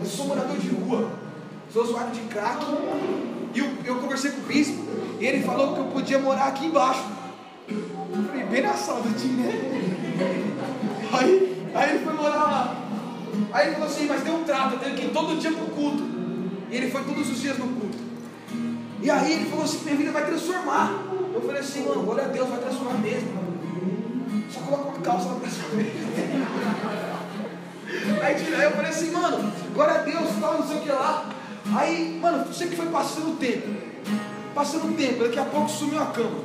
[0.03, 1.11] eu sou morador de rua,
[1.71, 2.65] sou usuário de crack.
[3.55, 4.83] E eu, eu conversei com o bispo,
[5.19, 7.05] e ele falou que eu podia morar aqui embaixo.
[7.69, 9.53] Eu falei, bem na sala do né?
[11.13, 12.75] Aí, aí ele foi morar lá.
[13.53, 15.67] Aí ele falou assim, mas deu um trato, eu tenho que ir todo dia pro
[15.67, 16.03] culto.
[16.69, 17.97] E ele foi todos os dias no culto.
[19.01, 21.01] E aí ele falou assim, minha vida vai transformar.
[21.33, 23.29] Eu falei assim, mano, glória a Deus, vai transformar mesmo.
[24.49, 25.93] Só coloca uma calça lá pra saber.
[28.21, 31.29] Aí aí eu falei assim, mano, glória a Deus, tal, não sei o que lá.
[31.75, 33.67] Aí, mano, sempre foi passando o tempo.
[34.53, 36.39] Passando o tempo, daqui a pouco sumiu a cama.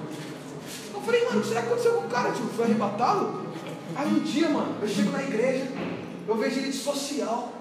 [0.95, 2.47] Eu falei, mano, que será que aconteceu com o cara, tio?
[2.55, 3.43] Foi arrebatado?
[3.97, 5.67] Aí um dia, mano, eu chego na igreja,
[6.27, 7.53] eu vejo ele de social,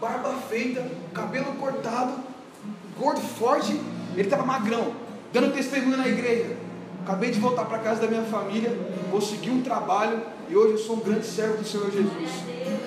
[0.00, 2.14] barba feita, cabelo cortado,
[2.98, 3.72] gordo forte,
[4.14, 4.92] ele estava magrão,
[5.32, 6.56] dando testemunho na igreja.
[7.04, 8.78] Acabei de voltar para casa da minha família,
[9.10, 10.22] consegui um trabalho
[10.52, 12.30] e hoje eu sou um grande servo do Senhor Jesus.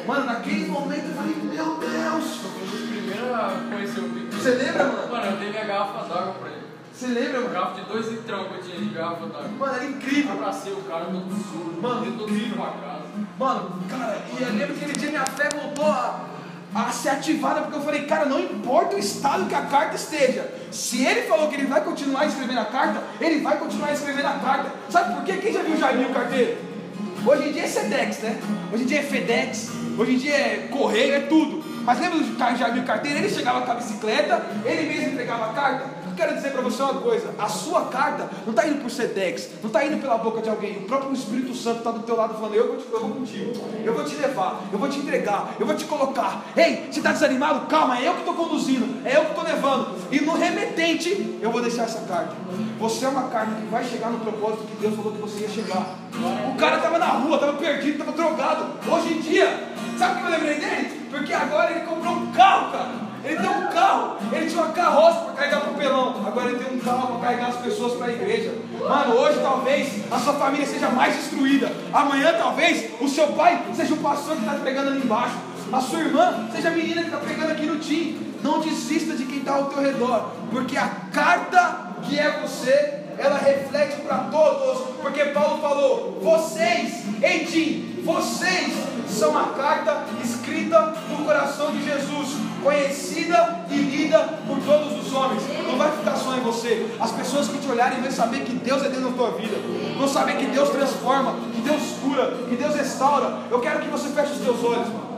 [0.06, 2.42] Mano, naquele momento eu falei, meu Deus!
[2.92, 4.36] Primeiro a conhecer o Pico.
[4.36, 5.12] Você lembra, mano?
[5.12, 6.62] Mano, eu dei minha garrafa d'água pra ele.
[6.94, 7.54] Você lembra, mano?
[7.54, 9.50] garrafa de dois litrão que eu tinha de garrafa d'água.
[9.58, 10.34] Mano, era incrível.
[10.34, 11.82] Abracei o cara todo sujo.
[11.82, 13.04] Mano, mandei todo mundo pra casa.
[13.40, 16.20] Mano, cara, e eu lembro que aquele dia minha fé voltou a,
[16.76, 20.54] a ser ativada, porque eu falei, cara, não importa o estado que a carta esteja,
[20.70, 24.34] se ele falou que ele vai continuar escrevendo a carta, ele vai continuar escrevendo a
[24.34, 24.72] carta.
[24.88, 25.38] Sabe por quê?
[25.38, 26.75] Quem já viu o Jair Carteiro?
[27.26, 28.38] Hoje em dia é Sedex, né?
[28.72, 31.64] Hoje em dia é FedEx, hoje em dia é correio, é tudo.
[31.84, 33.18] Mas lembra do Jair Carteiro?
[33.18, 36.05] Ele chegava com a bicicleta, ele mesmo entregava a carta.
[36.16, 39.50] Eu quero dizer para você uma coisa: a sua carta não está indo por Sedex,
[39.62, 40.78] não está indo pela boca de alguém.
[40.78, 43.54] O próprio Espírito Santo está do teu lado falando: eu vou, te, eu vou contigo,
[43.84, 46.46] eu vou te levar, eu vou te entregar, eu vou te colocar.
[46.56, 47.68] Ei, você está desanimado?
[47.68, 49.94] Calma, é eu que estou conduzindo, é eu que estou levando.
[50.10, 52.34] E no remetente, eu vou deixar essa carta.
[52.80, 55.50] Você é uma carta que vai chegar no propósito que Deus falou que você ia
[55.50, 55.98] chegar.
[56.50, 58.68] O cara estava na rua, estava perdido, estava drogado.
[58.90, 61.08] Hoje em dia, sabe o que eu lembrei dele?
[61.12, 63.05] Porque agora ele comprou um carro, cara.
[63.26, 66.24] Ele tem um carro, ele tinha uma carroça para carregar papelão.
[66.26, 68.54] Agora ele tem um carro para carregar as pessoas para a igreja.
[68.80, 71.72] Mano, hoje talvez a sua família seja mais destruída.
[71.92, 75.36] Amanhã talvez o seu pai seja o pastor que está pregando ali embaixo.
[75.74, 78.36] A sua irmã seja a menina que está pregando aqui no TIM.
[78.44, 83.40] Não desista de quem está ao teu redor, porque a carta que é você, ela
[83.40, 88.74] reflete para todos, porque Paulo falou: vocês, em ti, vocês
[89.08, 92.36] são a carta escrita no coração de Jesus,
[92.66, 95.44] conhecida e lida por todos os homens.
[95.68, 96.88] Não vai ficar só em você.
[97.00, 99.56] As pessoas que te olharem vão saber que Deus é Deus na tua vida,
[99.96, 103.38] vão saber que Deus transforma, que Deus cura, que Deus restaura.
[103.52, 105.16] Eu quero que você feche os teus olhos, mano.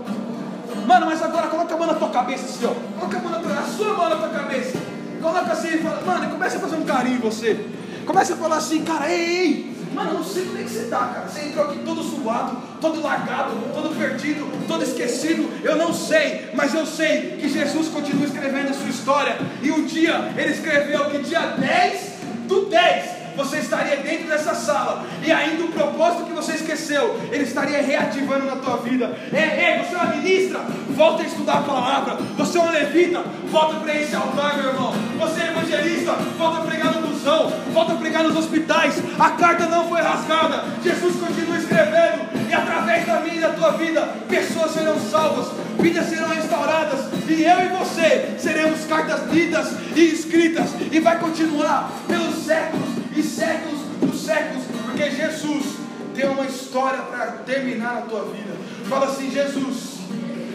[0.85, 2.99] Mano, mas agora coloca a mão na tua cabeça, assim, ó.
[2.99, 4.77] Coloca a, mão na tua, a sua mão na tua cabeça.
[5.21, 7.65] Coloca assim e fala, mano, começa a fazer um carinho em você.
[8.05, 9.76] Começa a falar assim, cara, ei, ei.
[9.93, 11.27] Mano, eu não sei como é que você tá, cara.
[11.27, 15.49] Você entrou aqui todo suado, todo largado, todo perdido, todo esquecido.
[15.63, 19.37] Eu não sei, mas eu sei que Jesus continua escrevendo a sua história.
[19.61, 22.17] E um dia ele escreveu que dia 10
[22.47, 27.43] do 10 você estaria dentro dessa sala e ainda o propósito que você esqueceu, ele
[27.43, 29.15] estaria reativando na tua vida.
[29.31, 30.59] Ei, ei, você é uma ministra,
[30.89, 32.15] volta a estudar a palavra.
[32.35, 34.91] Você é um levita, volta para esse altar, meu irmão.
[35.19, 38.95] Você é evangelista, volta a pregar no busão, volta a pregar nos hospitais.
[39.19, 40.63] A carta não foi rasgada.
[40.83, 46.07] Jesus continua escrevendo e através da minha e da tua vida, pessoas serão salvas, vidas
[46.07, 52.45] serão restauradas e eu e você seremos cartas lidas e escritas e vai continuar pelos
[52.45, 55.77] séculos e séculos dos séculos, porque Jesus
[56.13, 58.55] tem uma história para terminar a tua vida.
[58.87, 59.97] Fala assim, Jesus.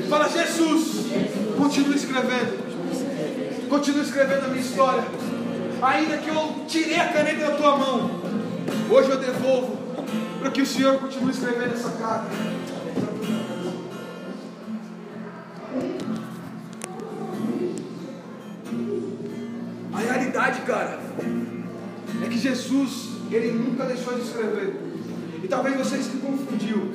[0.08, 1.06] Fala, Jesus.
[1.56, 3.68] Continua escrevendo.
[3.68, 5.04] Continua escrevendo a minha história.
[5.82, 8.10] Ainda que eu tirei a caneta da tua mão,
[8.90, 9.78] hoje eu devolvo
[10.38, 12.26] para que o Senhor continue escrevendo essa carta.
[19.92, 20.98] A realidade, cara,
[22.26, 24.76] é que Jesus, ele nunca deixou de escrever.
[25.42, 26.94] E talvez você se confundiu,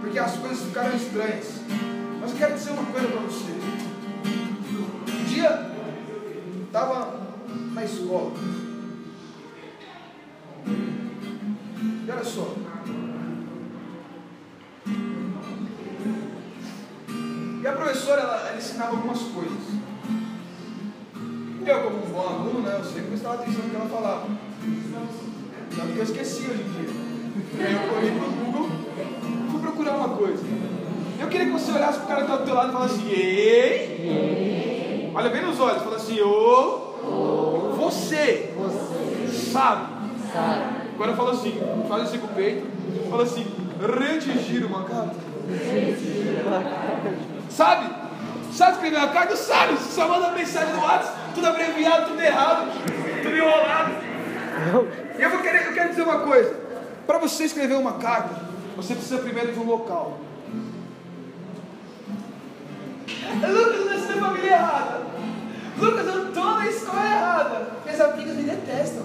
[0.00, 1.60] porque as coisas ficaram estranhas.
[2.20, 3.52] Mas eu quero dizer uma coisa para você.
[5.12, 5.70] Um dia,
[6.66, 7.20] estava
[7.72, 8.32] na escola.
[12.06, 12.54] E olha só.
[17.60, 19.78] E a professora, ela, ela ensinava algumas coisas.
[21.66, 24.47] Eu, como um bom aluno, né, eu sempre prestava atenção no que ela falava.
[25.76, 26.88] Tanto que eu esqueci hoje em dia.
[27.66, 28.68] Aí eu corri pro Google,
[29.50, 30.42] fui procurar uma coisa.
[31.20, 33.10] Eu queria que você olhasse pro cara que tá do teu lado e falasse assim,
[33.10, 38.54] ei, olha bem nos olhos, fala assim, ô, você,
[39.52, 39.86] sabe.
[40.94, 42.66] Agora fala assim, faz assim com o peito,
[43.10, 43.46] fala assim,
[43.80, 45.16] redigir uma carta.
[47.48, 47.86] Sabe?
[48.52, 49.36] Sabe escrever uma carta?
[49.36, 52.68] Sabe, só manda mensagem no WhatsApp, tudo abreviado, tudo errado.
[55.18, 56.54] E eu, vou querer, eu quero dizer uma coisa:
[57.06, 58.34] para você escrever uma carta,
[58.76, 60.18] você precisa primeiro de um local.
[63.34, 65.00] Lucas, eu nasci na família errada.
[65.78, 67.66] Lucas, eu estou na escola errada.
[67.84, 69.02] Minhas amigas me detestam.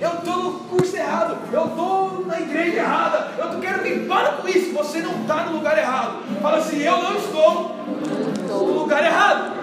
[0.00, 1.38] Eu estou no curso errado.
[1.52, 3.32] Eu estou na igreja errada.
[3.36, 4.72] Eu quero que para com isso.
[4.74, 6.22] Você não está no lugar errado.
[6.40, 7.76] Fala assim: Eu não estou
[8.48, 9.57] no lugar errado.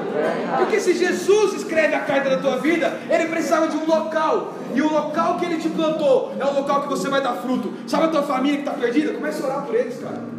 [0.57, 4.53] Porque se Jesus escreve a carta da tua vida, ele precisava de um local.
[4.73, 7.73] E o local que ele te plantou é o local que você vai dar fruto.
[7.87, 9.13] Sabe a tua família que está perdida?
[9.13, 10.35] Comece a orar por eles, cara.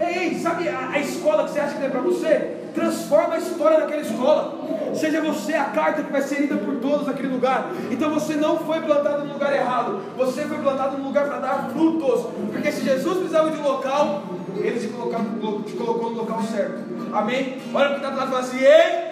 [0.00, 2.56] Ei, sabe a, a escola que você acha que é para você?
[2.74, 4.54] Transforma a história daquela escola.
[4.94, 7.70] Seja você a carta que vai ser lida por todos naquele lugar.
[7.90, 10.02] Então você não foi plantado no lugar errado.
[10.16, 12.26] Você foi plantado no lugar para dar frutos.
[12.52, 14.22] Porque se Jesus precisava de um local,
[14.56, 15.20] ele te, colocar,
[15.66, 16.82] te colocou no local certo.
[17.12, 17.58] Amém?
[17.72, 19.05] Olha o que está lado e fala assim: Ei,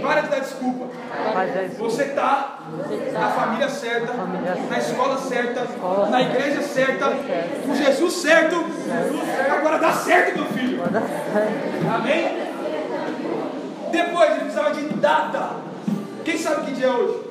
[0.00, 0.86] para de dar desculpa.
[1.78, 2.58] Você está
[3.12, 5.66] na família certa, na escola certa,
[6.10, 7.12] na igreja certa,
[7.66, 8.64] com Jesus certo.
[9.50, 10.82] Agora dá certo, meu filho.
[11.94, 12.44] Amém?
[13.90, 15.50] Depois ele precisava de data.
[16.24, 17.24] Quem sabe que dia é hoje?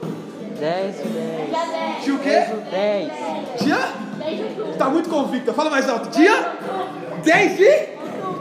[0.59, 2.03] 10 e 10.
[2.03, 2.45] Dia o quê?
[2.71, 3.11] 10.
[3.61, 3.79] Dia?
[4.71, 5.53] Está muito convicta.
[5.53, 6.09] Fala mais alto.
[6.09, 6.53] Dia?
[7.23, 7.93] 10 de?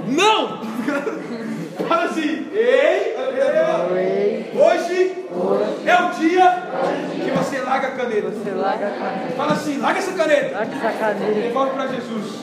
[0.08, 0.60] Não!
[1.88, 2.48] Fala assim.
[2.52, 3.12] Ei!
[4.54, 5.26] Hoje
[5.86, 6.62] é o dia
[7.24, 8.32] que você larga a caneta.
[9.36, 10.54] Fala assim, larga essa caneta.
[10.54, 11.32] Larga essa caneta.
[11.32, 12.42] Devolve para Jesus.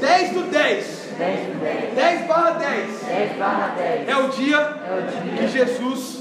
[0.00, 1.02] 10 do 10.
[1.18, 1.94] 10 e 10.
[1.94, 3.00] 10 barra 10.
[3.06, 4.08] 10 barra 10.
[4.08, 6.18] É o dia É o dia que Jesus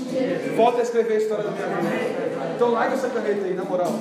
[0.55, 2.31] volta a escrever a história da minha vida.
[2.55, 3.93] Então larga essa caneta aí, na moral.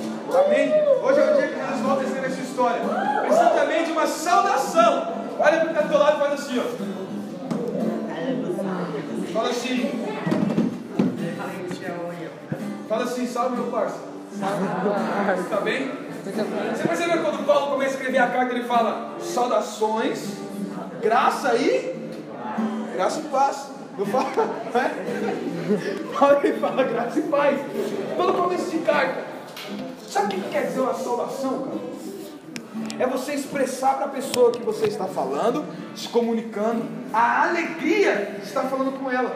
[0.45, 0.71] Amém?
[1.01, 2.81] Hoje é o dia que Jesus volta a escrever essa história.
[3.21, 5.21] Precisa também de uma saudação.
[5.39, 7.00] Olha para o teu lado e faz assim, ó.
[9.33, 9.89] Fala assim,
[12.89, 14.11] fala assim, salve meu parceiro.
[15.49, 15.91] Tá bem?
[16.23, 20.37] Você percebeu quando Paulo começa a escrever a carta, ele fala saudações,
[21.01, 21.95] graça e
[22.93, 23.71] graça e paz.
[23.97, 24.29] Não fala,
[24.73, 24.91] né?
[26.43, 27.59] Ele fala graça e paz.
[28.17, 29.23] Todo começo de carta.
[30.07, 31.79] Sabe o que quer dizer uma saudação, cara?
[32.99, 35.65] É você expressar para a pessoa que você está falando,
[35.95, 36.83] se comunicando,
[37.13, 39.35] a alegria de estar falando com ela.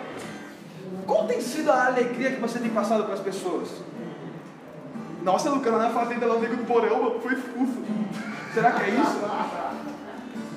[1.05, 3.69] Qual tem sido a alegria que você tem passado para as pessoas?
[5.23, 7.73] Nossa, Lucas, lá na fazenda, lá meio do porão, foi expulso.
[8.53, 9.19] Será que é isso?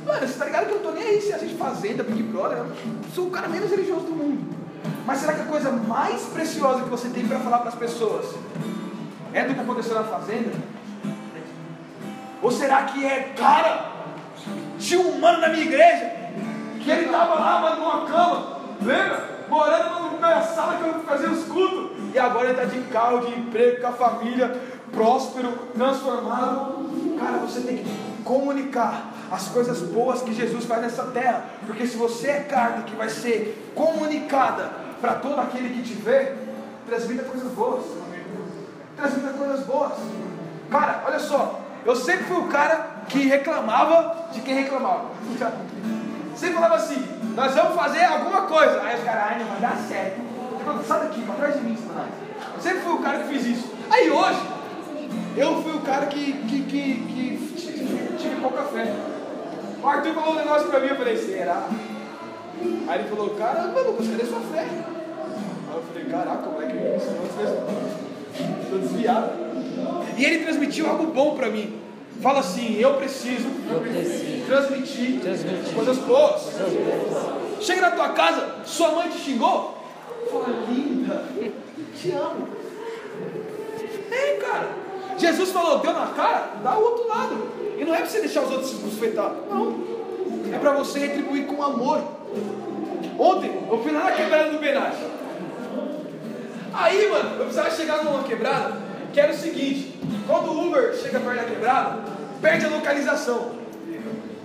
[0.06, 2.58] Mano, você tá ligado que eu tô nem aí se a gente fazenda, Big Brother,
[2.58, 2.66] eu
[3.14, 4.56] sou o cara menos religioso do mundo.
[5.06, 8.34] Mas será que a coisa mais preciosa que você tem para falar para as pessoas
[9.32, 10.52] é do que aconteceu na fazenda?
[12.42, 13.86] Ou será que é, cara,
[14.78, 16.12] tinha um mano na minha igreja
[16.82, 19.38] que ele tava lá, mano, numa cama, lembra?
[19.48, 21.98] Morando na sala que eu fazia os cultos.
[22.14, 24.60] E agora ele está de carro, de emprego, com a família,
[24.92, 27.16] próspero, transformado.
[27.18, 31.44] Cara, você tem que comunicar as coisas boas que Jesus faz nessa terra.
[31.66, 34.70] Porque se você é carta que vai ser comunicada
[35.00, 36.34] para todo aquele que te vê,
[36.86, 37.84] transmita coisas boas.
[38.96, 39.92] Transmita coisas boas.
[40.70, 41.67] Cara, olha só.
[41.84, 45.06] Eu sempre fui o cara que reclamava de quem reclamava.
[46.36, 47.04] Sempre falava assim,
[47.34, 48.82] nós vamos fazer alguma coisa.
[48.82, 50.20] Aí os caras, ai, não vai dar certo.
[50.58, 52.10] Tipo, sai daqui, pra trás de mim, Satanás.
[52.54, 53.72] Eu sempre fui o cara que fiz isso.
[53.90, 54.40] Aí hoje,
[55.36, 56.94] eu fui o cara que, que, que,
[57.54, 58.92] que tive, pouca fé.
[59.82, 61.68] O Arthur falou um negócio pra mim, eu falei, será?
[62.88, 64.60] Aí ele falou, caramba, Lucas, cadê sua fé?
[64.60, 67.08] Aí eu falei, caraca, como é que isso?
[68.62, 69.47] Estou desviado.
[70.16, 71.78] E ele transmitiu algo bom pra mim.
[72.20, 73.48] Fala assim, eu preciso,
[74.46, 75.74] transmitir, Transmitir.
[75.74, 76.42] coisas boas.
[77.60, 79.78] Chega na tua casa, sua mãe te xingou.
[80.30, 81.24] Fala, linda,
[81.96, 82.48] te amo.
[84.10, 84.68] É, cara.
[85.16, 87.48] Jesus falou, deu na cara, dá o outro lado.
[87.78, 89.32] E não é para você deixar os outros se bufetar.
[89.48, 89.98] Não.
[90.52, 92.02] É para você retribuir com amor.
[93.18, 95.04] Ontem, eu fui lá na quebrada do Benage.
[96.72, 101.20] Aí, mano, eu precisava chegar numa quebrada que era o seguinte: quando o Uber chega
[101.20, 102.04] perto da quebrada,
[102.40, 103.58] perde a localização.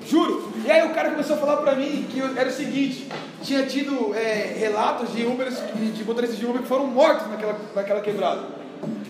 [0.05, 0.51] Juro.
[0.66, 3.09] E aí o cara começou a falar pra mim que era o seguinte:
[3.41, 8.01] tinha tido é, relatos de Uber, de, motoristas de Uber que foram mortos naquela, naquela
[8.01, 8.41] quebrada.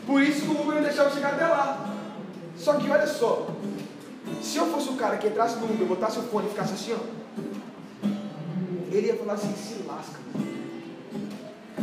[0.06, 1.90] Por isso que o Uber não deixava chegar até lá.
[2.58, 3.48] Só que olha só,
[4.42, 6.94] se eu fosse o cara que entrasse no Uber, botasse o fone e ficasse assim,
[6.94, 8.08] ó,
[8.92, 10.20] ele ia falar assim, se lasca.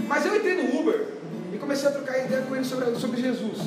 [0.07, 1.20] Mas eu entrei no Uber
[1.53, 3.59] e comecei a trocar ideia com ele sobre, sobre Jesus,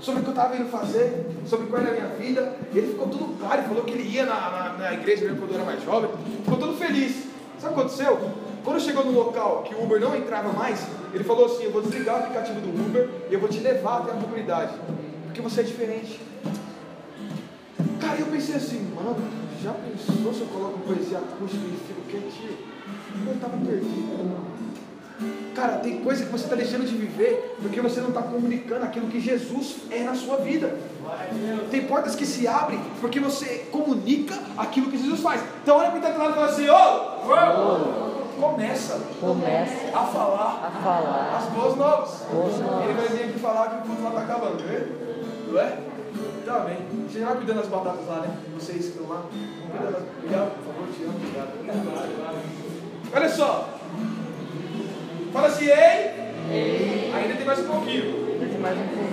[0.00, 2.56] sobre o que eu estava indo fazer, sobre qual era a minha vida.
[2.74, 5.56] Ele ficou tudo claro, falou que ele ia na, na, na igreja mesmo quando eu
[5.56, 6.10] era mais jovem,
[6.44, 7.24] ficou todo feliz.
[7.58, 8.30] Sabe o que aconteceu?
[8.64, 11.82] Quando chegou no local que o Uber não entrava mais, ele falou assim: Eu vou
[11.82, 14.74] desligar o aplicativo do Uber e eu vou te levar até a comunidade,
[15.26, 16.20] porque você é diferente.
[18.00, 19.16] Cara, eu pensei assim, mano,
[19.62, 22.58] já pensou se eu coloco poesia acústica e fico quietinho?
[23.26, 24.61] Eu estava perdido.
[25.54, 29.08] Cara, tem coisa que você está deixando de viver porque você não está comunicando aquilo
[29.08, 30.74] que Jesus é na sua vida.
[31.70, 35.42] Tem portas que se abrem porque você comunica aquilo que Jesus faz.
[35.62, 38.22] Então olha para do lado e fala assim, ô!
[38.40, 41.36] Começa Começa a falar a falar.
[41.36, 42.22] as boas novas.
[42.84, 45.46] Ele vai vir aqui falar que o culto lá está acabando, quer ver?
[45.48, 45.78] Não é?
[46.44, 46.78] Tá bem.
[47.08, 48.36] Você já vai cuidando das batatas lá, né?
[48.58, 49.22] Vocês que estão lá.
[50.18, 51.14] Obrigado, por favor, te amo.
[51.14, 52.42] Obrigado.
[53.14, 53.68] Olha só.
[55.32, 57.12] Fala assim, ei.
[57.14, 58.38] Ainda tem mais um pouquinho.
[58.38, 59.12] Tem mais um pouco.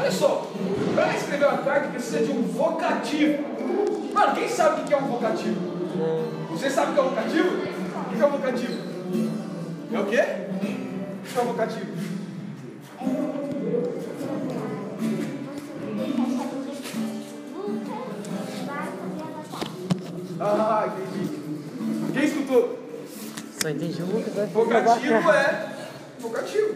[0.00, 0.50] Olha só.
[0.94, 3.44] Para escrever uma carta precisa de um vocativo.
[4.14, 5.60] Mano, quem sabe o que é um vocativo?
[6.50, 7.48] Você sabe o que é um vocativo?
[7.48, 8.82] O que é um vocativo?
[9.92, 10.20] É o quê?
[10.20, 11.86] O que é um vocativo?
[23.64, 24.46] Só entendi o Lucas, né?
[24.52, 25.68] Vocativo é.
[26.20, 26.74] Vocativo.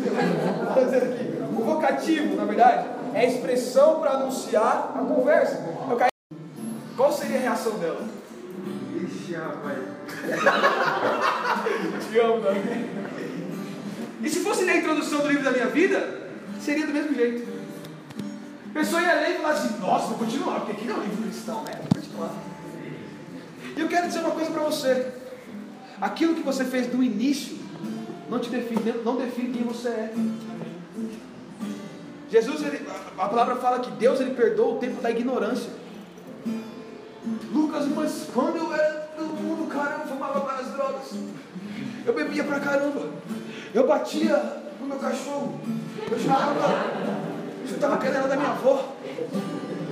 [0.00, 1.38] Aqui.
[1.56, 5.64] O vocativo, na verdade, é a expressão para anunciar a conversa.
[5.88, 6.10] Eu caí-
[6.96, 8.04] Qual seria a reação dela?
[8.96, 9.78] Ixi, rapaz.
[12.10, 12.88] Te amo, né?
[14.20, 16.22] E se fosse na introdução do livro da minha vida,
[16.60, 17.46] seria do mesmo jeito.
[18.70, 21.02] A pessoa ia ler e falar assim, nossa, vou continuar, porque aqui não é um
[21.02, 21.70] livro cristão, né?
[21.76, 22.32] Vou continuar.
[23.76, 25.19] E eu quero dizer uma coisa para você.
[26.00, 27.58] Aquilo que você fez no início
[28.28, 30.14] não te define, não define quem você é.
[32.30, 32.86] Jesus, ele-
[33.18, 35.70] a palavra fala que Deus ele perdoa o tempo da ignorância.
[37.52, 41.12] Lucas, mas quando eu era do mundo, cara, eu fumava várias drogas.
[42.06, 43.10] Eu bebia pra caramba.
[43.74, 45.60] Eu batia no meu cachorro.
[46.10, 46.54] Eu chutava,
[47.68, 48.94] chutava a canela da minha avó.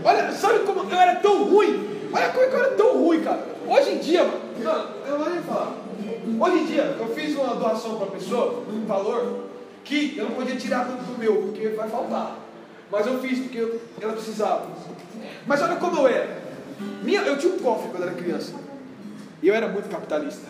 [0.04, 2.08] Olha, sabe como eu era tão ruim?
[2.12, 3.44] Olha como eu era tão ruim, cara.
[3.66, 5.74] Hoje em dia, mano, eu vou nem falar.
[6.40, 9.44] Hoje em dia, eu fiz uma doação para pessoa, um valor,
[9.84, 12.38] que eu não podia tirar do, do meu, porque vai faltar.
[12.90, 14.66] Mas eu fiz porque eu, ela precisava.
[15.46, 16.42] Mas olha como eu era.
[17.02, 18.52] Minha, eu tinha um cofre quando era criança.
[19.42, 20.46] E eu era muito capitalista.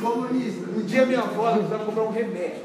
[0.00, 0.70] Comunista.
[0.70, 2.62] Um dia minha avó precisava comprar um remédio.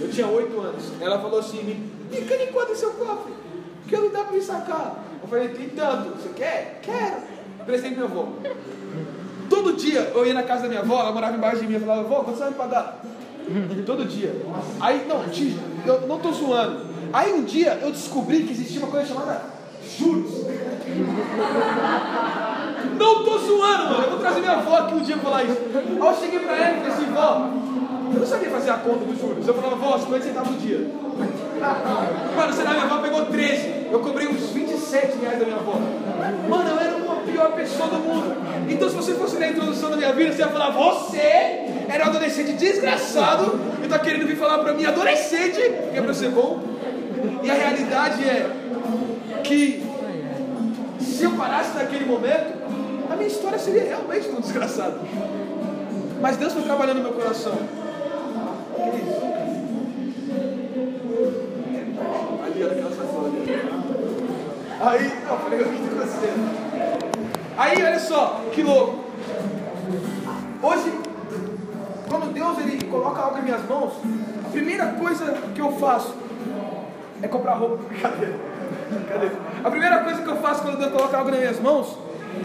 [0.00, 0.92] Eu tinha oito anos.
[1.00, 3.32] Ela falou assim: me fica de quanto é seu cofre?
[3.82, 5.04] Porque não dá para me sacar.
[5.22, 6.16] Eu falei: tem tanto.
[6.16, 6.80] Você quer?
[6.82, 7.16] Quero.
[7.64, 8.32] Prestei pra minha avó.
[9.48, 11.74] Todo dia eu ia na casa da minha avó, ela morava embaixo de mim.
[11.74, 13.00] Eu falava: avó, quanto você vai me pagar?
[13.86, 14.34] Todo dia.
[14.80, 15.24] Aí, não,
[15.86, 16.86] eu não estou zoando.
[17.12, 19.42] Aí um dia eu descobri que existia uma coisa chamada
[19.98, 20.46] juros.
[22.98, 24.04] Não estou zoando, mano.
[24.04, 25.58] Eu vou trazer minha avó aqui um dia para falar isso.
[25.74, 27.50] Aí eu cheguei para ela e falei assim, vó,
[28.14, 29.46] eu não sabia fazer a conta dos juros.
[29.46, 30.78] Eu falava, vó, 50 centavos no dia.
[32.36, 33.86] Mano, sei lá, minha avó pegou 13.
[33.90, 35.74] Eu cobrei uns 27 reais da minha avó.
[36.48, 37.05] Mano, eu era uma
[37.36, 38.34] pior pessoa do mundo.
[38.68, 41.18] Então, se você fosse na introdução da minha vida, você ia falar: Você
[41.88, 45.60] era um adolescente desgraçado e está querendo vir falar para mim, adolescente,
[45.92, 46.62] que é para ser bom.
[47.42, 48.50] E a realidade é
[49.44, 49.84] que
[50.98, 52.54] se eu parasse naquele momento,
[53.10, 54.98] a minha história seria realmente tão desgraçada.
[56.20, 57.52] Mas Deus foi trabalhando no meu coração.
[64.78, 66.75] Aí, não, falei, eu com você.
[67.56, 69.04] Aí, olha só, que louco.
[70.62, 70.92] Hoje,
[72.08, 73.94] quando Deus ele coloca algo em minhas mãos,
[74.44, 76.14] a primeira coisa que eu faço
[77.22, 77.82] é comprar roupa.
[78.00, 78.26] Cadê?
[79.08, 79.30] Cadê?
[79.64, 81.96] A primeira coisa que eu faço quando Deus coloca algo nas minhas mãos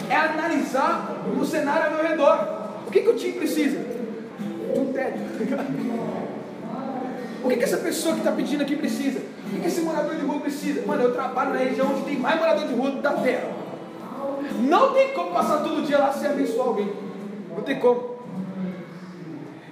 [0.08, 2.70] é analisar o cenário ao meu redor.
[2.86, 3.78] O que, que o time precisa?
[3.78, 5.18] De um teto.
[7.44, 9.18] O que, que essa pessoa que está pedindo aqui precisa?
[9.18, 10.86] O que, que esse morador de rua precisa?
[10.86, 13.61] Mano, eu trabalho na região onde tem mais morador de rua da terra.
[14.60, 16.92] Não tem como passar todo dia lá sem abençoar alguém.
[17.50, 18.12] Não tem como.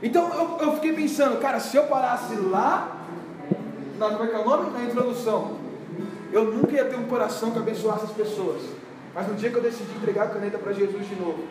[0.02, 3.06] Então eu, eu fiquei pensando, cara, se eu parasse lá,
[3.98, 4.70] na, como é que é o nome?
[4.70, 5.58] Na introdução,
[6.32, 8.62] eu nunca ia ter um coração que abençoasse as pessoas.
[9.14, 11.44] Mas no dia que eu decidi entregar a caneta para Jesus de novo,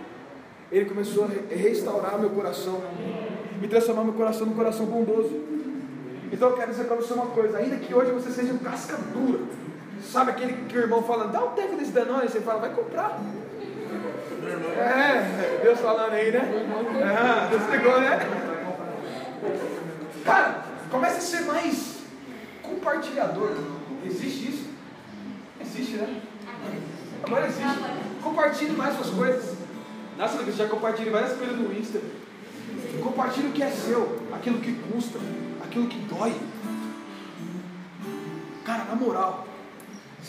[0.71, 2.81] Ele começou a restaurar meu coração,
[3.61, 5.29] me transformar meu coração num coração bondoso.
[6.31, 8.97] Então eu quero dizer para você uma coisa, ainda que hoje você seja um casca
[9.13, 9.41] dura,
[10.11, 13.19] sabe aquele que o irmão fala, dá um tempo desse Danone, você fala, vai comprar.
[14.77, 16.41] É, Deus falando aí, né?
[17.03, 18.19] Ah, Deus pegou, né?
[20.26, 21.99] Cara, comece a ser mais
[22.64, 23.52] compartilhador.
[24.06, 24.69] Existe isso?
[25.61, 26.22] Existe, né?
[27.23, 27.80] Agora existe.
[28.23, 29.57] Compartilhe mais suas coisas.
[30.18, 32.02] Nossa, você já compartilha várias coisas no Insta.
[33.03, 35.19] Compartilhe o que é seu, aquilo que custa,
[35.64, 36.36] aquilo que dói.
[38.65, 39.48] Cara, na moral,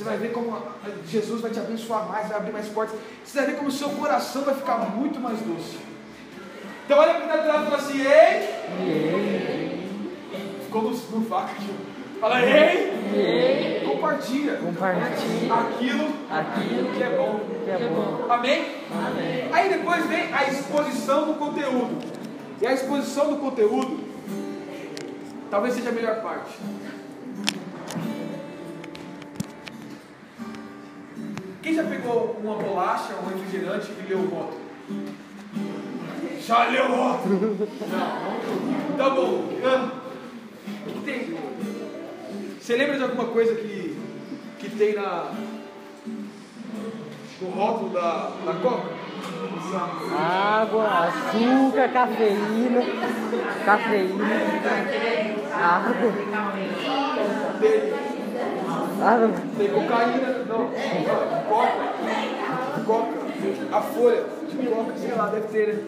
[0.00, 0.62] você vai ver como
[1.06, 2.98] Jesus vai te abençoar mais, vai abrir mais portas.
[3.22, 5.78] Você vai ver como o seu coração vai ficar muito mais doce.
[6.86, 8.48] Então olha para o lado e fala assim, ei!
[10.64, 10.96] Ficou no,
[11.26, 11.70] faca aqui.
[12.18, 12.92] Fala, ei!
[13.14, 13.84] ei.
[13.84, 14.56] Compartilha.
[14.56, 15.54] Compartilha.
[15.54, 17.40] Aquilo, Aquilo que é bom.
[17.64, 18.26] que é bom.
[18.32, 18.76] Amém?
[18.90, 19.48] Amém.
[19.52, 21.98] Aí depois vem a exposição do conteúdo.
[22.62, 24.00] E a exposição do conteúdo
[25.50, 26.58] talvez seja a melhor parte.
[31.62, 34.60] Quem já pegou uma bolacha, um refrigerante e leu o rótulo?
[36.40, 37.68] Já leu o rótulo?
[37.90, 38.96] Não.
[38.96, 39.44] Tá bom.
[40.86, 41.36] O que tem?
[42.58, 43.98] Você lembra de alguma coisa que,
[44.58, 45.32] que tem na,
[47.42, 49.00] no rótulo da, da Coca?
[50.18, 52.82] Água, açúcar, cafeína,
[53.64, 54.26] cafeína,
[55.54, 55.94] água,
[59.56, 60.70] Tem cocaína, não,
[61.48, 61.94] coca,
[62.84, 63.20] coca,
[63.72, 65.82] a folha de coca, sei lá, deve ter, né?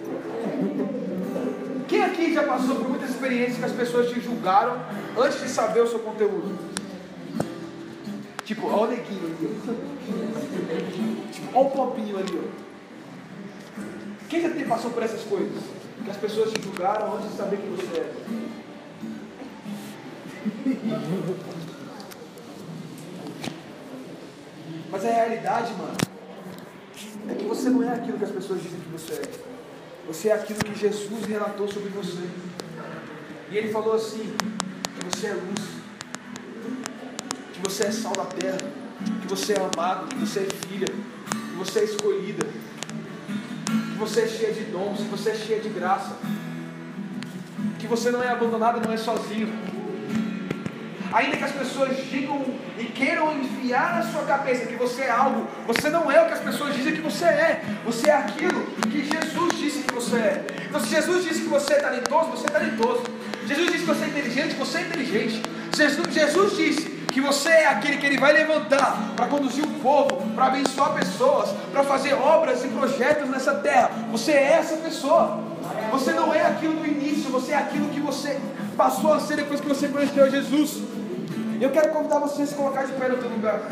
[1.87, 4.81] Quem aqui já passou por muitas experiências que as pessoas te julgaram
[5.19, 6.59] antes de saber o seu conteúdo?
[8.47, 9.59] Tipo, olha o neguinho ali.
[11.33, 12.63] Tipo, olha o popinho ali, ó.
[14.29, 15.63] Quem já te passou por essas coisas?
[16.03, 18.13] Que as pessoas te julgaram antes de saber quem você era?
[24.93, 25.97] Mas a realidade, mano,
[27.31, 29.23] é que você não é aquilo que as pessoas dizem que você é.
[30.07, 32.29] Você é aquilo que Jesus relatou sobre você.
[33.51, 34.37] E ele falou assim:
[34.95, 35.65] que você é luz,
[37.55, 38.59] que você é sal da terra,
[39.23, 42.47] que você é amado, que você é filha, que você é escolhida,
[43.65, 46.19] que você é cheia de dons, que você é cheia de graça,
[47.79, 49.49] que você não é abandonado, não é sozinho.
[51.15, 52.45] Ainda que as pessoas digam
[52.79, 56.35] e queiram enfiar na sua cabeça que você é algo, você não é o que
[56.35, 57.63] as pessoas dizem que você é.
[57.85, 60.47] Você é aquilo que Jesus disse que você é.
[60.69, 63.03] Então, se Jesus disse que você é talentoso, você é talentoso.
[63.47, 65.43] Jesus disse que você é inteligente, você é inteligente.
[65.77, 66.83] Jesus, Jesus disse
[67.13, 71.51] que você é aquele que ele vai levantar para conduzir o povo, para abençoar pessoas,
[71.71, 73.91] para fazer obras e projetos nessa terra.
[74.11, 75.41] Você é essa pessoa.
[75.91, 78.41] Você não é aquilo do início, você é aquilo que você
[78.77, 80.83] passou a ser depois que você conheceu Jesus.
[81.63, 83.71] Eu quero convidar você a se colocar de pé no teu lugar.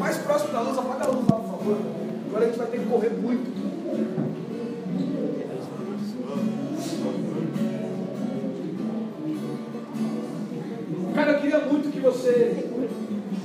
[0.00, 1.76] Mais próximo da luz, apaga a luz lá, por favor.
[2.26, 3.54] Agora a gente vai ter que correr muito.
[11.14, 12.68] Cara, eu queria muito que você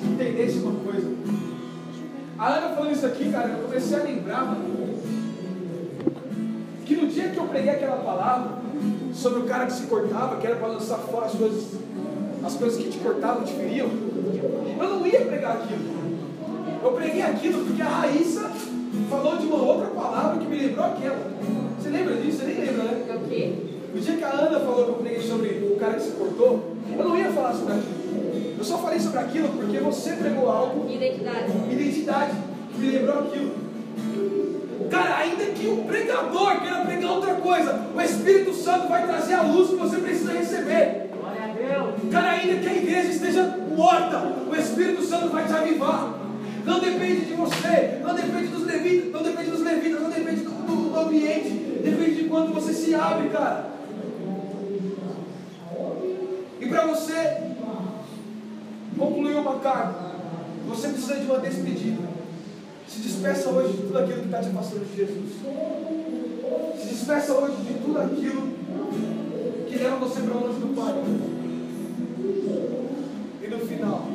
[0.03, 1.15] entendesse uma coisa.
[2.39, 4.88] A Ana falando isso aqui, cara, eu comecei a lembrar, mano,
[7.19, 8.51] dia que eu preguei aquela palavra
[9.13, 11.65] sobre o cara que se cortava, que era para lançar fora as coisas,
[12.43, 13.87] as coisas que te cortavam, te feriam,
[14.79, 15.99] eu não ia pregar aquilo.
[16.81, 18.49] Eu preguei aquilo porque a Raíssa
[19.09, 21.27] falou de uma outra palavra que me lembrou aquela.
[21.77, 22.37] Você lembra disso?
[22.39, 23.19] Você nem lembra, né?
[23.21, 23.53] O quê?
[23.93, 26.75] No dia que a Ana falou que eu preguei sobre o cara que se cortou,
[26.97, 28.55] eu não ia falar sobre aquilo.
[28.57, 31.51] Eu só falei sobre aquilo porque você pregou algo, Identidade.
[31.69, 32.31] identidade,
[32.73, 33.51] que me lembrou aquilo.
[34.89, 39.41] Cara, ainda que o pregador queira pregar outra coisa, o Espírito Santo vai trazer a
[39.43, 41.09] luz que você precisa receber.
[41.15, 42.11] Glória a Deus.
[42.11, 43.43] Cara, ainda que a igreja esteja
[43.75, 44.17] morta,
[44.49, 46.15] o Espírito Santo vai te avivar.
[46.65, 50.49] Não depende de você, não depende dos levitas, não depende dos levitas, não depende do,
[50.51, 51.49] do- do ambiente,
[51.83, 53.69] depende de quanto você se abre, cara.
[56.59, 57.37] E para você
[58.97, 60.11] concluir uma carta,
[60.67, 62.18] você precisa de uma despedida.
[62.89, 65.29] Se despeça hoje de tudo aquilo que está te afastando de Jesus.
[66.81, 68.49] Se despeça hoje de tudo aquilo
[69.67, 70.95] que leva você para longe do Pai.
[73.43, 74.07] E no final,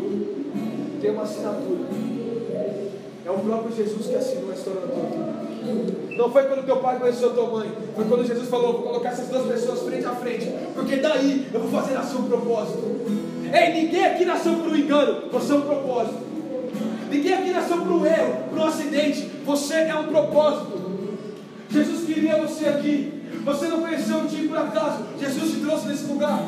[1.01, 1.85] tem uma assinatura.
[3.25, 6.17] É o próprio Jesus que assinou a história da tua vida.
[6.19, 7.71] Não foi quando teu pai conheceu tua mãe.
[7.95, 10.53] Foi quando Jesus falou: vou colocar essas duas pessoas frente a frente.
[10.75, 12.83] Porque daí eu vou fazer nascer um propósito.
[13.53, 15.31] Ei, ninguém aqui nasceu por um engano.
[15.31, 16.34] Você é um propósito.
[17.15, 19.31] Ninguém aqui nasceu por um erro, por um acidente.
[19.47, 21.15] Você é um propósito.
[21.71, 23.23] Jesus queria você aqui.
[23.45, 25.05] Você não conheceu o time por acaso.
[25.21, 26.43] Jesus te trouxe nesse lugar.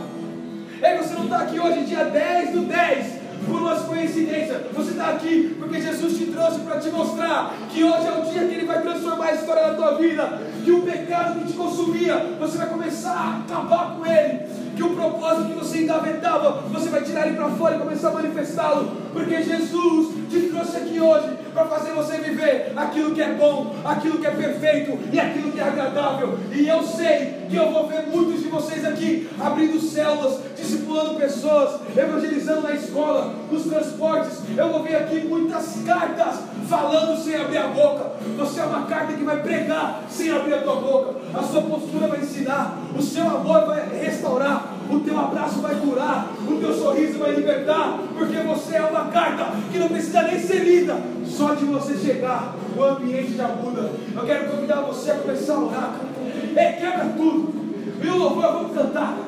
[0.83, 4.67] Ei, você não está aqui hoje, dia 10 do 10, por uma coincidência.
[4.75, 8.47] Você está aqui porque Jesus te trouxe para te mostrar que hoje é o dia
[8.47, 10.41] que Ele vai transformar a história da tua vida.
[10.65, 14.41] Que o pecado que te consumia, você vai começar a acabar com ele.
[14.75, 18.13] Que o propósito que você engavetava, você vai tirar ele para fora e começar a
[18.13, 18.93] manifestá-lo.
[19.13, 24.27] Porque Jesus te trouxe hoje para fazer você viver aquilo que é bom, aquilo que
[24.27, 26.39] é perfeito e aquilo que é agradável.
[26.53, 31.81] E eu sei que eu vou ver muitos de vocês aqui abrindo células, discipulando pessoas,
[31.97, 34.41] evangelizando na escola, nos transportes.
[34.57, 38.13] Eu vou ver aqui muitas cartas falando sem abrir a boca.
[38.37, 41.15] Você é uma carta que vai pregar sem abrir a tua boca.
[41.35, 46.33] A sua postura vai ensinar, o seu amor vai restaurar, o teu abraço vai curar,
[46.49, 50.65] o teu sorriso vai libertar, porque você é uma carta que não precisa nem ser
[50.65, 50.97] lida.
[51.27, 53.91] Só de você chegar, o ambiente já muda.
[54.15, 56.01] Eu quero convidar você a começar a orar.
[56.57, 57.67] Ei, quebra tudo.
[58.03, 59.19] E o louvor vamos cantar.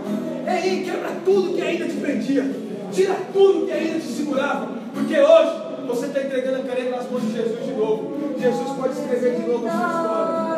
[0.46, 2.50] Ei, quebra tudo que ainda te prendia.
[2.92, 4.68] Tira tudo que ainda te segurava.
[4.94, 5.52] Porque hoje
[5.86, 8.14] você está entregando a caneta nas mãos de Jesus de novo.
[8.38, 10.57] Jesus pode escrever de novo a sua história.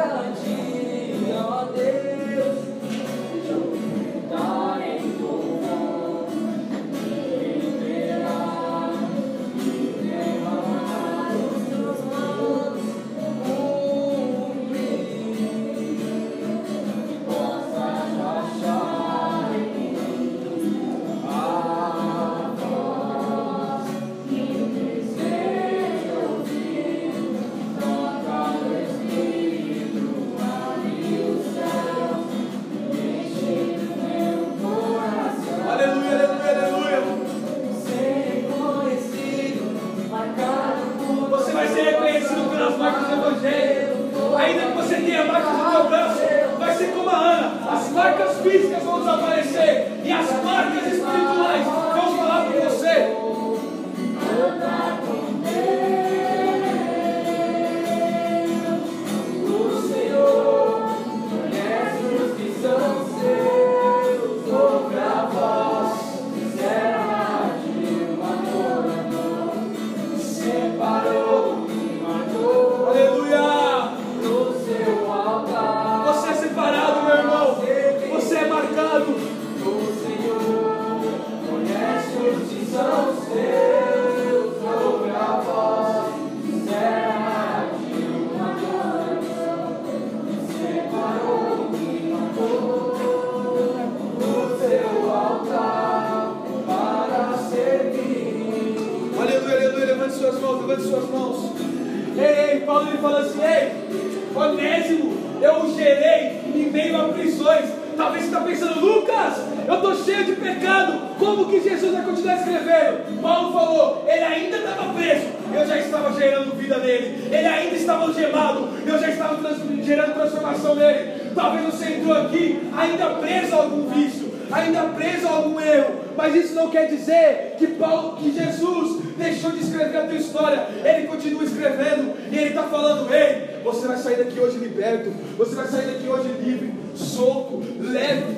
[129.51, 133.87] deixou de escrever a tua história, Ele continua escrevendo e Ele está falando: Ei, você
[133.87, 138.37] vai sair daqui hoje liberto, você vai sair daqui hoje livre, solto, leve.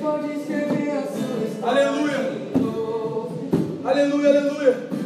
[0.99, 1.59] Assim.
[1.63, 2.19] Aleluia,
[3.85, 5.02] aleluia, aleluia.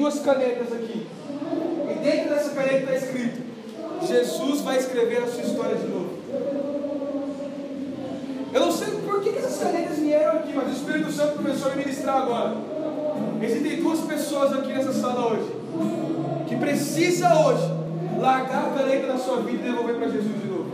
[0.00, 1.06] duas canetas aqui.
[1.90, 3.42] E dentro dessa caneta está escrito:
[4.02, 6.10] Jesus vai escrever a sua história de novo.
[8.52, 11.76] Eu não sei por que, essas canetas vieram aqui, mas o Espírito Santo começou a
[11.76, 12.56] ministrar agora.
[13.42, 15.60] Existem duas pessoas aqui nessa sala hoje
[16.48, 17.70] que precisa hoje
[18.18, 20.70] largar a caneta da sua vida e devolver para Jesus de novo.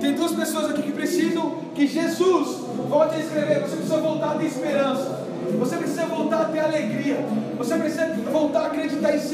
[0.00, 3.60] Tem duas pessoas aqui que precisam que Jesus volte a escrever.
[3.60, 5.22] Você precisa voltar a ter esperança.
[5.58, 7.24] Você precisa voltar a ter alegria.
[7.58, 8.06] Você precisa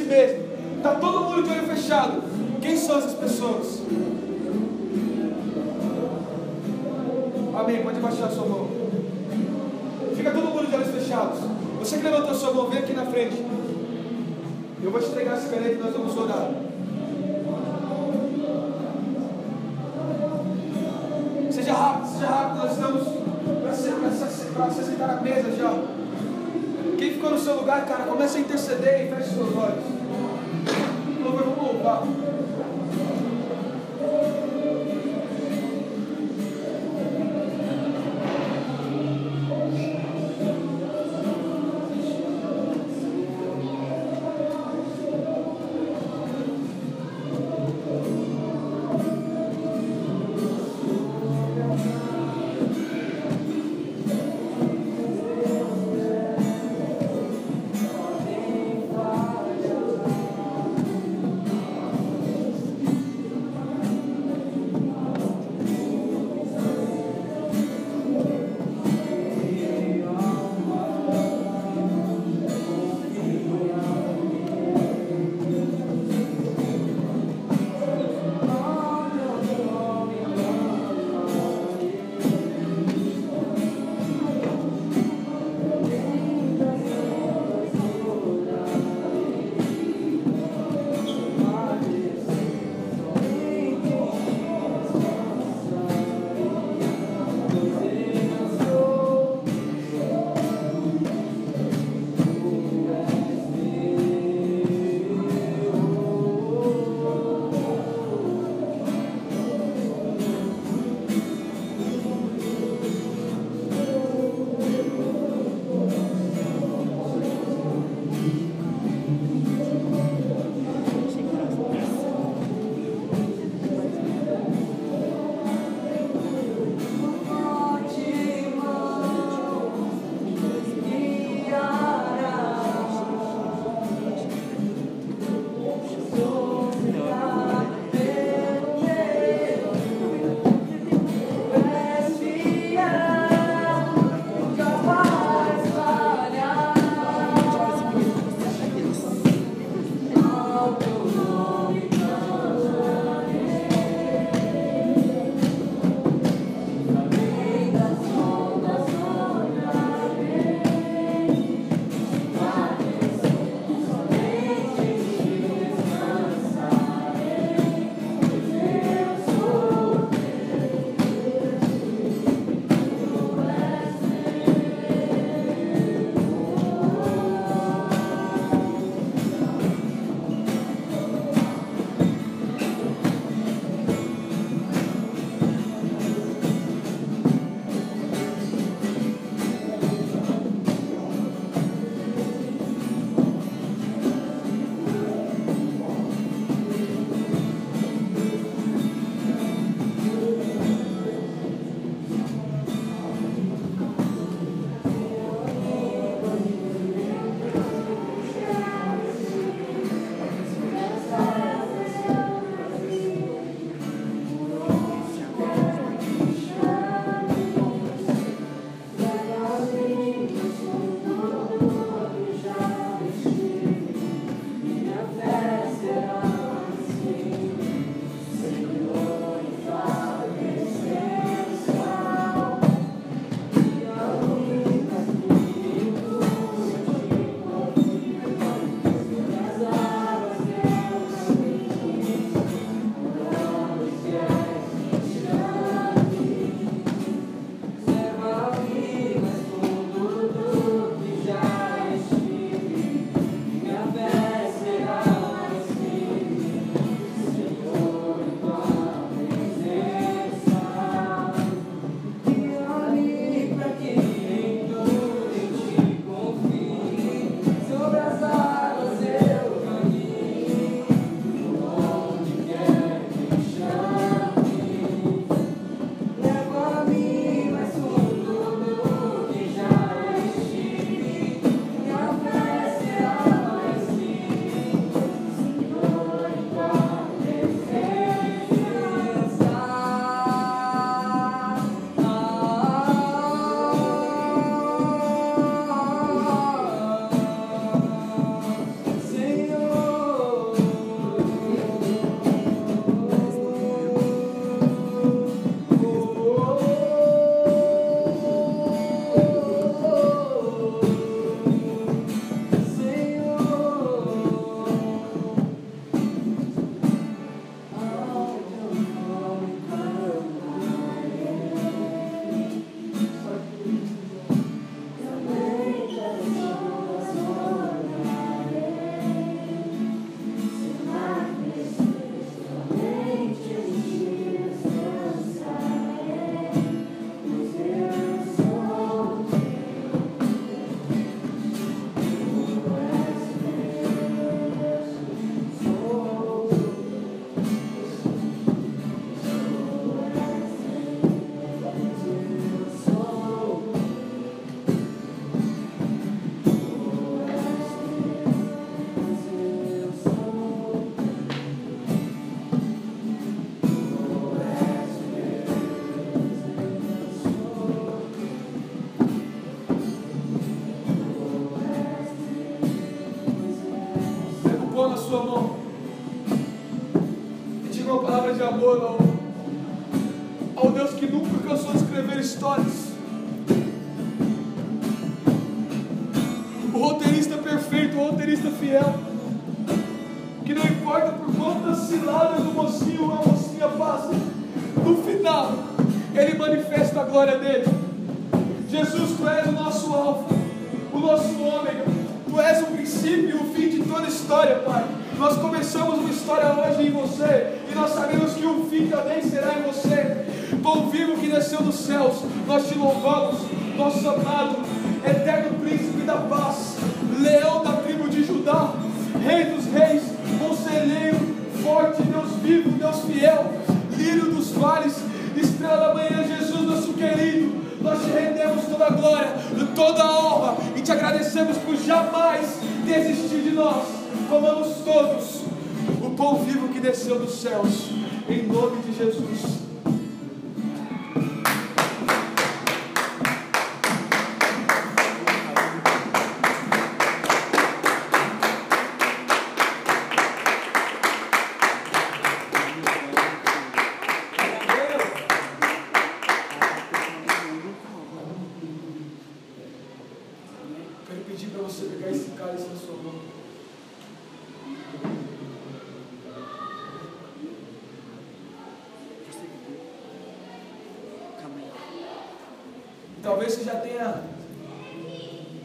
[0.09, 0.44] mesmo.
[0.76, 2.22] Está todo mundo de olho fechado.
[2.60, 3.82] Quem são essas pessoas?
[7.55, 7.82] Amém.
[7.82, 8.68] Pode baixar a sua mão.
[10.16, 11.39] Fica todo mundo de olhos fechados.
[11.78, 13.44] Você que levantou a sua mão, vem aqui na frente.
[14.82, 16.51] Eu vou te entregar esse caneta e nós vamos orar.
[21.51, 23.18] Seja rápido, seja rápido, nós estamos
[24.55, 25.72] para se sentar na mesa já.
[26.97, 29.97] Quem ficou no seu lugar, cara, começa a interceder e feche seus olhos.
[31.89, 32.17] up.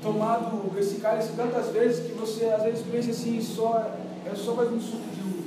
[0.04, 3.90] Tomado esse cálice tantas vezes que você às vezes pensa assim, só,
[4.26, 5.44] é só mais um suco de uva.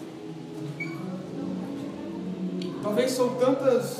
[2.83, 3.99] Talvez são tantas,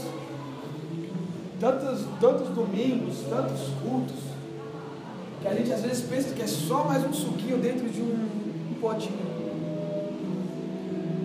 [1.61, 4.17] tantas, tantos domingos, tantos cultos,
[5.43, 8.29] que a gente às vezes pensa que é só mais um suquinho dentro de um,
[8.71, 9.27] um potinho.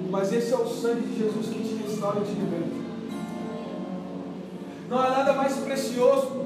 [0.09, 2.81] Mas esse é o sangue de Jesus que te restaura e te liberta.
[4.89, 6.41] Não há nada mais precioso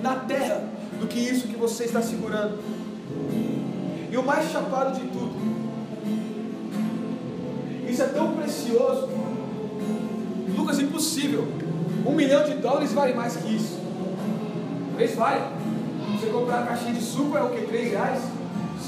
[0.00, 0.55] na terra
[0.98, 2.58] do que isso que você está segurando.
[4.10, 5.34] E o mais chapado de tudo,
[7.88, 9.08] isso é tão precioso,
[10.56, 11.46] Lucas, impossível.
[12.06, 13.78] Um milhão de dólares vale mais que isso.
[14.90, 15.42] Talvez vale.
[16.12, 17.66] Você comprar uma caixinha de suco é o que?
[17.66, 18.22] 3 reais?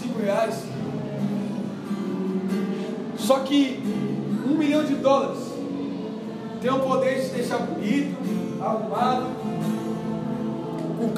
[0.02, 0.62] 5 reais?
[3.18, 3.82] Só que
[4.48, 5.39] um milhão de dólares
[6.62, 8.16] tem o poder de te deixar bonito,
[8.62, 9.26] arrumado,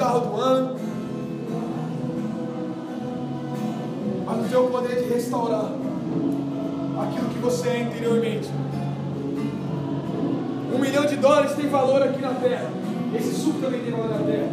[0.00, 0.76] carro do ano,
[4.24, 5.72] mas o poder de restaurar
[7.02, 8.48] aquilo que você é interiormente.
[10.74, 12.70] Um milhão de dólares tem valor aqui na terra.
[13.14, 14.48] Esse suco também tem valor na terra.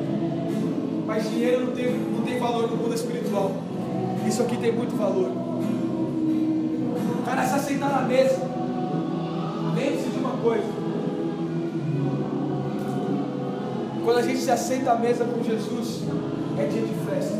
[1.05, 3.51] Mas dinheiro não tem, não tem valor no mundo espiritual.
[4.27, 5.29] Isso aqui tem muito valor.
[7.19, 8.41] O cara se aceitar na mesa.
[9.73, 10.76] Lembre-se de uma coisa.
[14.38, 16.01] Gente se aceita à mesa com Jesus,
[16.59, 17.35] é dia de festa.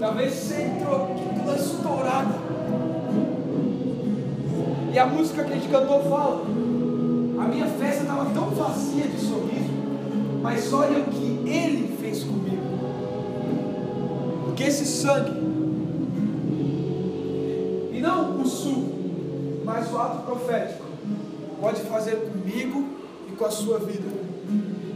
[0.00, 2.34] Talvez você entrou aqui toda estourada.
[4.92, 6.42] E a música que a gente cantou fala:
[7.38, 9.70] A minha festa estava tão vazia de sorriso,
[10.42, 12.62] mas olha o que Ele fez comigo.
[14.46, 15.30] Porque esse sangue,
[17.92, 18.94] e não o suco,
[19.62, 20.84] mas o ato profético,
[21.60, 22.84] pode fazer comigo
[23.28, 24.09] e com a sua vida.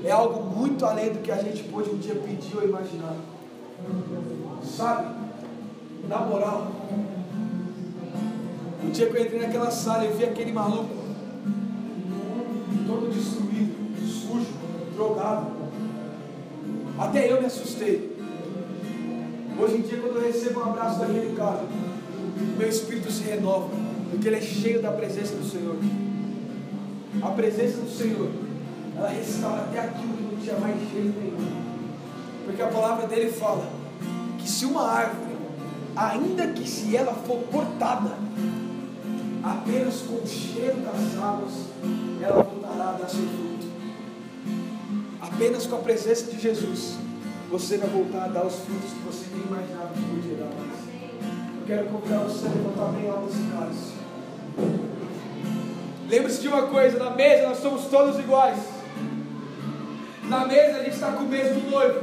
[0.05, 3.17] É algo muito além do que a gente pôde um dia pedir ou imaginar.
[4.63, 5.15] Sabe?
[6.09, 6.71] Na moral,
[8.87, 10.95] o dia que eu entrei naquela sala, eu vi aquele maluco,
[12.87, 13.75] todo destruído,
[14.07, 14.47] sujo,
[14.95, 15.47] drogado.
[16.99, 18.15] Até eu me assustei.
[19.59, 21.65] Hoje em dia, quando eu recebo um abraço daquele cara,
[22.59, 23.71] meu espírito se renova,
[24.11, 25.77] porque ele é cheio da presença do Senhor.
[27.23, 28.29] A presença do Senhor,
[28.97, 31.65] ela restaura até aquilo que não tinha mais jeito nenhum.
[32.45, 33.69] Porque a palavra dele fala
[34.39, 35.37] que se uma árvore,
[35.97, 38.13] ainda que se ela for cortada,
[39.43, 41.53] apenas com o cheiro das águas,
[42.23, 43.67] ela voltará a dar seu fruto.
[45.21, 46.97] Apenas com a presença de Jesus,
[47.51, 50.85] você vai voltar a dar os frutos que você nem imaginava que podia dar mais.
[51.61, 53.95] Eu quero convidar você a levantar bem alto esse cálice.
[56.09, 58.74] Lembre-se de uma coisa: na mesa nós somos todos iguais.
[60.29, 62.01] Na mesa a gente está com o mesmo noivo.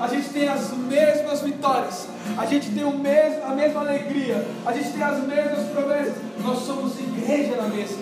[0.00, 2.08] A gente tem as mesmas vitórias.
[2.36, 4.46] A gente tem o mesmo, a mesma alegria.
[4.64, 6.14] A gente tem as mesmas promessas.
[6.42, 7.98] Nós somos igreja na mesa.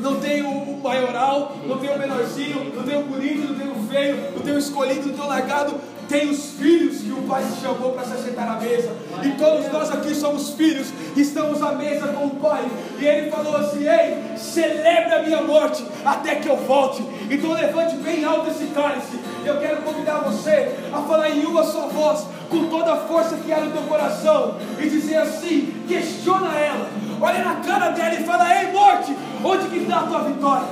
[0.00, 3.88] Não tem o maioral, não tem o menorzinho, não tem o bonito, não tem o
[3.88, 5.74] feio, não tem o escolhido, não tem o largado.
[6.12, 8.92] Tem os filhos que o Pai te chamou para se assentar à mesa.
[9.22, 12.68] E todos nós aqui somos filhos, estamos à mesa com o Pai.
[12.98, 17.02] E Ele falou assim: Ei, celebre a minha morte até que eu volte.
[17.30, 19.18] Então levante bem alto esse cálice.
[19.42, 23.50] Eu quero convidar você a falar em uma só voz, com toda a força que
[23.50, 26.90] há no teu coração, e dizer assim: questiona ela,
[27.22, 30.68] olha na cara dela e fala: Ei, morte, onde que está a tua vitória?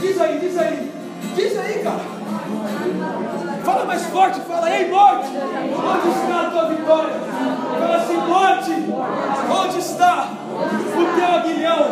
[0.00, 0.90] Diz aí, diz aí,
[1.36, 3.37] diz aí, cara.
[3.68, 7.12] Fala mais forte, fala, ei morte, onde está a tua vitória?
[7.78, 8.72] Fala assim, morte,
[9.62, 10.28] onde está
[10.96, 11.86] o teu aguilhão?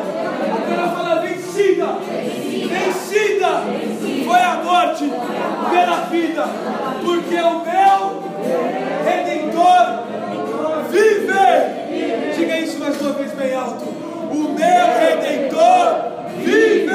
[0.65, 1.86] Agora fala, vencida,
[2.66, 3.48] vencida
[4.24, 5.12] foi a morte
[5.70, 6.44] pela vida,
[7.05, 8.23] porque o meu
[9.05, 10.05] redentor
[10.90, 12.36] vive.
[12.39, 13.85] Diga isso mais uma vez bem alto.
[13.85, 15.97] O meu redentor
[16.39, 16.86] vive.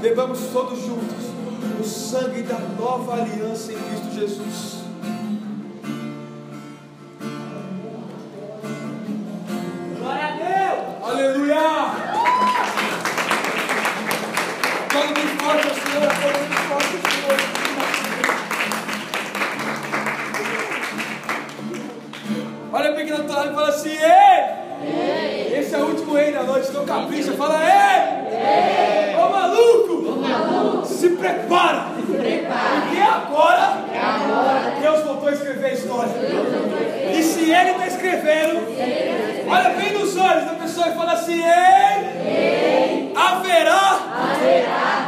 [0.00, 1.07] Bebamos todos juntos
[2.08, 4.78] sangue da nova aliança em Cristo Jesus.
[9.98, 10.80] Glória a Deus!
[11.04, 11.66] Aleluia!
[14.88, 17.38] Todo bem forte Senhor, todo bem forte Senhor.
[22.72, 25.58] Olha bem que na tua lado e fala assim, ei!
[25.58, 29.14] Esse é o último rei da noite, então capricha, fala, ei!
[29.14, 30.86] Ô maluco!
[30.86, 31.97] Se prepara!
[32.12, 33.84] Porque agora,
[34.80, 36.12] Deus voltou a escrever a história.
[37.12, 38.60] E se Ele está escrevendo,
[39.48, 43.98] olha bem nos olhos da pessoa e fala assim: Ei, haverá,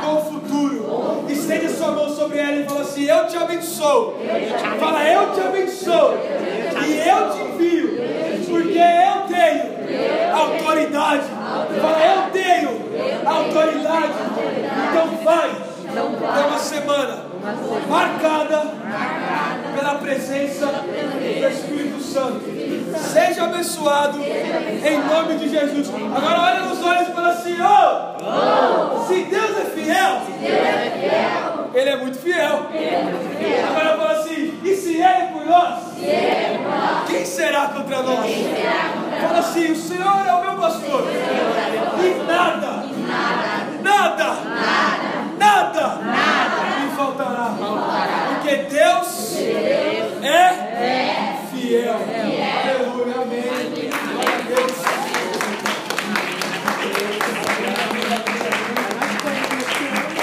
[0.05, 1.25] com o futuro.
[1.29, 4.17] Estende a sua mão sobre ela e fala assim: Eu te abençoo.
[4.79, 6.15] Fala, eu te abençoo.
[6.87, 8.01] E eu te envio.
[8.49, 11.25] Porque eu tenho autoridade.
[11.81, 12.71] Fala, eu tenho
[13.27, 14.13] autoridade.
[14.91, 17.25] Então vai é uma semana
[17.89, 18.75] marcada
[19.75, 22.43] pela presença do Espírito Santo.
[22.97, 25.91] Seja abençoado em nome de Jesus.
[26.15, 30.23] Agora olha nos olhos e fala assim: oh, se Deus é fiel,
[31.75, 32.67] Ele é muito fiel.
[33.69, 35.81] Agora fala assim: e se Ele é por nós?
[37.09, 38.31] Quem será contra nós?
[39.21, 41.05] Fala assim: o Senhor é o meu pastor.
[42.01, 42.85] E nada,
[43.83, 44.27] nada,
[44.57, 45.10] nada
[45.41, 47.55] nada, nada me faltará.
[48.29, 51.97] Porque Deus, Deus é, é, fiel.